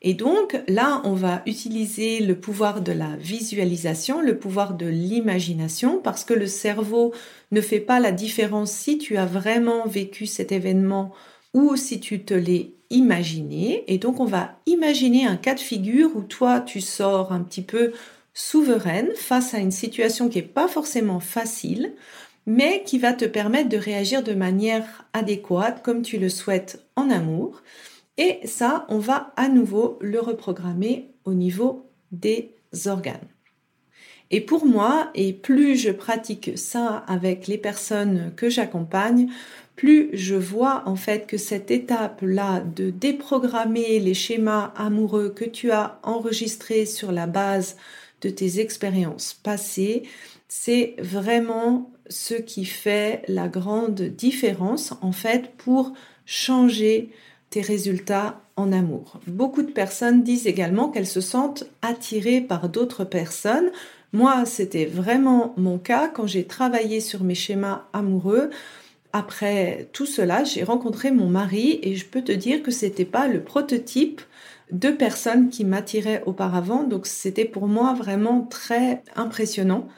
Et 0.00 0.14
donc 0.14 0.60
là, 0.68 1.00
on 1.04 1.14
va 1.14 1.42
utiliser 1.46 2.20
le 2.20 2.36
pouvoir 2.36 2.82
de 2.82 2.92
la 2.92 3.16
visualisation, 3.16 4.20
le 4.20 4.38
pouvoir 4.38 4.74
de 4.74 4.86
l'imagination, 4.86 6.00
parce 6.00 6.24
que 6.24 6.34
le 6.34 6.46
cerveau 6.46 7.12
ne 7.50 7.60
fait 7.60 7.80
pas 7.80 7.98
la 7.98 8.12
différence 8.12 8.70
si 8.70 8.98
tu 8.98 9.16
as 9.16 9.26
vraiment 9.26 9.86
vécu 9.86 10.26
cet 10.26 10.52
événement 10.52 11.12
ou 11.52 11.74
si 11.76 11.98
tu 11.98 12.22
te 12.22 12.34
l'es 12.34 12.74
imaginé. 12.90 13.84
Et 13.88 13.98
donc 13.98 14.20
on 14.20 14.24
va 14.24 14.60
imaginer 14.66 15.26
un 15.26 15.36
cas 15.36 15.54
de 15.54 15.60
figure 15.60 16.14
où 16.14 16.22
toi, 16.22 16.60
tu 16.60 16.80
sors 16.80 17.32
un 17.32 17.40
petit 17.40 17.62
peu 17.62 17.92
souveraine 18.38 19.10
face 19.16 19.52
à 19.52 19.58
une 19.58 19.72
situation 19.72 20.28
qui 20.28 20.38
n'est 20.38 20.44
pas 20.44 20.68
forcément 20.68 21.18
facile, 21.18 21.94
mais 22.46 22.84
qui 22.84 22.98
va 22.98 23.12
te 23.12 23.24
permettre 23.24 23.68
de 23.68 23.76
réagir 23.76 24.22
de 24.22 24.32
manière 24.32 25.06
adéquate 25.12 25.82
comme 25.82 26.02
tu 26.02 26.18
le 26.18 26.28
souhaites 26.28 26.86
en 26.94 27.10
amour. 27.10 27.62
Et 28.16 28.38
ça, 28.44 28.86
on 28.90 28.98
va 28.98 29.32
à 29.36 29.48
nouveau 29.48 29.98
le 30.00 30.20
reprogrammer 30.20 31.10
au 31.24 31.34
niveau 31.34 31.90
des 32.12 32.54
organes. 32.86 33.26
Et 34.30 34.40
pour 34.40 34.66
moi, 34.66 35.10
et 35.16 35.32
plus 35.32 35.76
je 35.76 35.90
pratique 35.90 36.52
ça 36.56 37.04
avec 37.08 37.48
les 37.48 37.58
personnes 37.58 38.32
que 38.36 38.48
j'accompagne, 38.48 39.30
plus 39.74 40.10
je 40.12 40.36
vois 40.36 40.84
en 40.86 40.96
fait 40.96 41.26
que 41.26 41.38
cette 41.38 41.72
étape-là 41.72 42.60
de 42.60 42.90
déprogrammer 42.90 43.98
les 43.98 44.14
schémas 44.14 44.72
amoureux 44.76 45.30
que 45.30 45.44
tu 45.44 45.72
as 45.72 45.98
enregistrés 46.04 46.86
sur 46.86 47.10
la 47.10 47.26
base 47.26 47.76
de 48.20 48.30
tes 48.30 48.60
expériences 48.60 49.34
passées, 49.34 50.02
c'est 50.48 50.94
vraiment 50.98 51.90
ce 52.08 52.34
qui 52.34 52.64
fait 52.64 53.22
la 53.28 53.48
grande 53.48 54.00
différence 54.00 54.94
en 55.02 55.12
fait 55.12 55.52
pour 55.56 55.92
changer 56.24 57.10
tes 57.50 57.60
résultats 57.60 58.40
en 58.56 58.72
amour. 58.72 59.20
Beaucoup 59.26 59.62
de 59.62 59.70
personnes 59.70 60.22
disent 60.22 60.46
également 60.46 60.88
qu'elles 60.88 61.06
se 61.06 61.20
sentent 61.20 61.64
attirées 61.80 62.40
par 62.40 62.68
d'autres 62.68 63.04
personnes. 63.04 63.70
Moi, 64.12 64.44
c'était 64.46 64.86
vraiment 64.86 65.54
mon 65.56 65.78
cas 65.78 66.08
quand 66.08 66.26
j'ai 66.26 66.44
travaillé 66.44 67.00
sur 67.00 67.22
mes 67.22 67.34
schémas 67.34 67.84
amoureux. 67.92 68.50
Après 69.12 69.88
tout 69.92 70.06
cela, 70.06 70.44
j'ai 70.44 70.64
rencontré 70.64 71.10
mon 71.10 71.28
mari 71.28 71.78
et 71.82 71.94
je 71.94 72.06
peux 72.06 72.22
te 72.22 72.32
dire 72.32 72.62
que 72.62 72.70
c'était 72.70 73.04
pas 73.04 73.28
le 73.28 73.42
prototype 73.42 74.20
deux 74.72 74.96
personnes 74.96 75.50
qui 75.50 75.64
m'attiraient 75.64 76.22
auparavant. 76.26 76.84
Donc 76.84 77.06
c'était 77.06 77.44
pour 77.44 77.68
moi 77.68 77.94
vraiment 77.94 78.42
très 78.42 79.02
impressionnant 79.16 79.88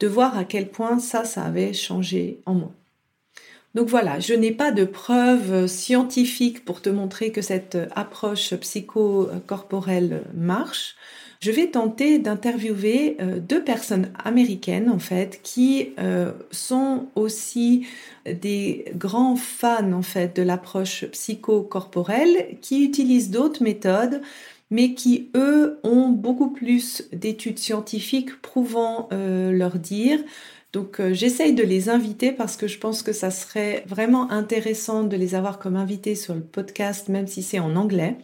de 0.00 0.06
voir 0.06 0.36
à 0.36 0.44
quel 0.44 0.68
point 0.68 0.98
ça, 0.98 1.24
ça 1.24 1.42
avait 1.42 1.72
changé 1.72 2.40
en 2.46 2.54
moi. 2.54 2.72
Donc 3.74 3.88
voilà, 3.88 4.18
je 4.18 4.34
n'ai 4.34 4.52
pas 4.52 4.72
de 4.72 4.84
preuves 4.84 5.66
scientifiques 5.66 6.64
pour 6.64 6.80
te 6.80 6.88
montrer 6.88 7.32
que 7.32 7.42
cette 7.42 7.78
approche 7.94 8.54
psychocorporelle 8.54 10.22
marche 10.34 10.96
je 11.40 11.52
vais 11.52 11.68
tenter 11.68 12.18
d'interviewer 12.18 13.16
euh, 13.20 13.38
deux 13.38 13.62
personnes 13.62 14.10
américaines 14.24 14.90
en 14.90 14.98
fait 14.98 15.40
qui 15.42 15.90
euh, 15.98 16.32
sont 16.50 17.06
aussi 17.14 17.86
des 18.26 18.86
grands 18.96 19.36
fans 19.36 19.92
en 19.92 20.02
fait 20.02 20.34
de 20.34 20.42
l'approche 20.42 21.06
psychocorporelle, 21.06 22.58
qui 22.60 22.84
utilisent 22.84 23.30
d'autres 23.30 23.62
méthodes 23.62 24.20
mais 24.70 24.94
qui 24.94 25.30
eux 25.34 25.78
ont 25.82 26.08
beaucoup 26.08 26.50
plus 26.50 27.08
d'études 27.12 27.58
scientifiques 27.58 28.42
prouvant 28.42 29.08
euh, 29.12 29.50
leur 29.50 29.78
dire. 29.78 30.18
Donc 30.74 31.00
j'essaye 31.12 31.54
de 31.54 31.62
les 31.62 31.88
inviter 31.88 32.32
parce 32.32 32.58
que 32.58 32.66
je 32.66 32.78
pense 32.78 33.02
que 33.02 33.14
ça 33.14 33.30
serait 33.30 33.84
vraiment 33.86 34.30
intéressant 34.30 35.04
de 35.04 35.16
les 35.16 35.34
avoir 35.34 35.58
comme 35.58 35.76
invités 35.76 36.14
sur 36.14 36.34
le 36.34 36.42
podcast, 36.42 37.08
même 37.08 37.26
si 37.26 37.42
c'est 37.42 37.58
en 37.58 37.76
anglais. 37.76 38.18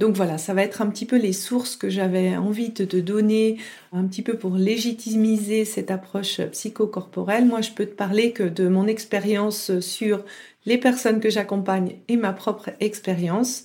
Donc 0.00 0.16
voilà, 0.16 0.38
ça 0.38 0.54
va 0.54 0.62
être 0.62 0.80
un 0.80 0.88
petit 0.88 1.04
peu 1.04 1.18
les 1.18 1.34
sources 1.34 1.76
que 1.76 1.90
j'avais 1.90 2.34
envie 2.34 2.70
de 2.70 2.86
te 2.86 2.96
donner, 2.96 3.58
un 3.92 4.06
petit 4.06 4.22
peu 4.22 4.38
pour 4.38 4.56
légitimiser 4.56 5.66
cette 5.66 5.90
approche 5.90 6.40
psychocorporelle. 6.40 7.44
Moi, 7.44 7.60
je 7.60 7.72
peux 7.72 7.84
te 7.84 7.94
parler 7.94 8.32
que 8.32 8.42
de 8.42 8.66
mon 8.66 8.86
expérience 8.86 9.78
sur 9.80 10.24
les 10.64 10.78
personnes 10.78 11.20
que 11.20 11.28
j'accompagne 11.28 11.96
et 12.08 12.16
ma 12.16 12.32
propre 12.32 12.70
expérience. 12.80 13.64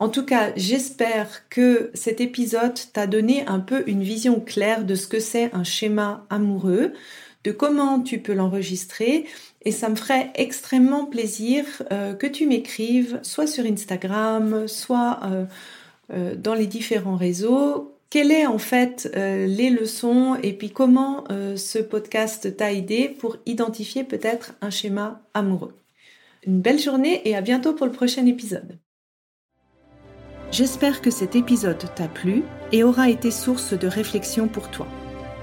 En 0.00 0.08
tout 0.08 0.24
cas, 0.24 0.50
j'espère 0.56 1.48
que 1.50 1.92
cet 1.94 2.20
épisode 2.20 2.74
t'a 2.92 3.06
donné 3.06 3.46
un 3.46 3.60
peu 3.60 3.84
une 3.86 4.02
vision 4.02 4.40
claire 4.40 4.84
de 4.84 4.96
ce 4.96 5.06
que 5.06 5.20
c'est 5.20 5.54
un 5.54 5.62
schéma 5.62 6.26
amoureux, 6.30 6.94
de 7.44 7.52
comment 7.52 8.00
tu 8.00 8.18
peux 8.18 8.34
l'enregistrer. 8.34 9.26
Et 9.62 9.70
ça 9.70 9.88
me 9.88 9.94
ferait 9.94 10.32
extrêmement 10.34 11.06
plaisir 11.06 11.64
euh, 11.92 12.12
que 12.14 12.26
tu 12.26 12.46
m'écrives, 12.46 13.20
soit 13.22 13.46
sur 13.46 13.64
Instagram, 13.64 14.66
soit 14.66 15.20
euh, 15.24 15.44
dans 16.08 16.54
les 16.54 16.66
différents 16.66 17.16
réseaux. 17.16 17.92
Quelles 18.10 18.30
est 18.30 18.46
en 18.46 18.58
fait 18.58 19.10
les 19.14 19.70
leçons 19.70 20.36
et 20.42 20.52
puis 20.52 20.70
comment 20.70 21.24
ce 21.56 21.78
podcast 21.78 22.56
t'a 22.56 22.72
aidé 22.72 23.08
pour 23.08 23.36
identifier 23.46 24.04
peut-être 24.04 24.54
un 24.60 24.70
schéma 24.70 25.22
amoureux? 25.34 25.74
Une 26.46 26.60
belle 26.60 26.78
journée 26.78 27.22
et 27.28 27.34
à 27.34 27.40
bientôt 27.40 27.72
pour 27.72 27.86
le 27.86 27.92
prochain 27.92 28.24
épisode. 28.26 28.78
J'espère 30.52 31.02
que 31.02 31.10
cet 31.10 31.34
épisode 31.34 31.82
t'a 31.96 32.06
plu 32.06 32.44
et 32.70 32.84
aura 32.84 33.10
été 33.10 33.32
source 33.32 33.74
de 33.76 33.88
réflexion 33.88 34.46
pour 34.46 34.70
toi. 34.70 34.86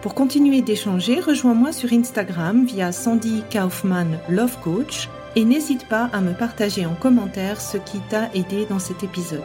Pour 0.02 0.16
continuer 0.16 0.62
d'échanger, 0.62 1.20
rejoins-moi 1.20 1.74
sur 1.74 1.92
Instagram 1.92 2.66
via 2.66 2.94
Sandy 2.94 3.44
Kaufman 3.52 4.18
Love 4.30 4.58
Coach 4.62 5.10
et 5.36 5.44
n'hésite 5.44 5.88
pas 5.90 6.10
à 6.14 6.22
me 6.22 6.34
partager 6.34 6.86
en 6.86 6.96
commentaire 6.96 7.60
ce 7.60 7.78
qui 7.78 8.00
t'a 8.10 8.30
aidé 8.34 8.66
dans 8.66 8.80
cet 8.80 9.04
épisode. 9.04 9.44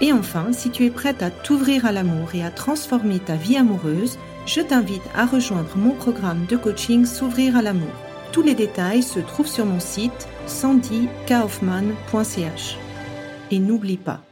Et 0.00 0.12
enfin, 0.12 0.52
si 0.52 0.70
tu 0.70 0.86
es 0.86 0.90
prête 0.90 1.22
à 1.22 1.30
t'ouvrir 1.30 1.84
à 1.84 1.92
l'amour 1.92 2.34
et 2.34 2.42
à 2.42 2.50
transformer 2.50 3.18
ta 3.18 3.36
vie 3.36 3.56
amoureuse, 3.56 4.18
je 4.46 4.60
t'invite 4.60 5.02
à 5.14 5.26
rejoindre 5.26 5.76
mon 5.76 5.90
programme 5.90 6.46
de 6.46 6.56
coaching 6.56 7.04
S'ouvrir 7.04 7.56
à 7.56 7.62
l'amour. 7.62 7.92
Tous 8.32 8.42
les 8.42 8.54
détails 8.54 9.02
se 9.02 9.20
trouvent 9.20 9.46
sur 9.46 9.66
mon 9.66 9.80
site 9.80 10.28
sandykaufman.ch. 10.46 12.78
Et 13.50 13.58
n'oublie 13.58 13.96
pas, 13.96 14.22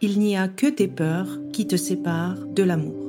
il 0.00 0.18
n'y 0.18 0.36
a 0.36 0.46
que 0.46 0.66
tes 0.66 0.88
peurs 0.88 1.38
qui 1.52 1.66
te 1.66 1.76
séparent 1.76 2.46
de 2.46 2.62
l'amour. 2.62 3.05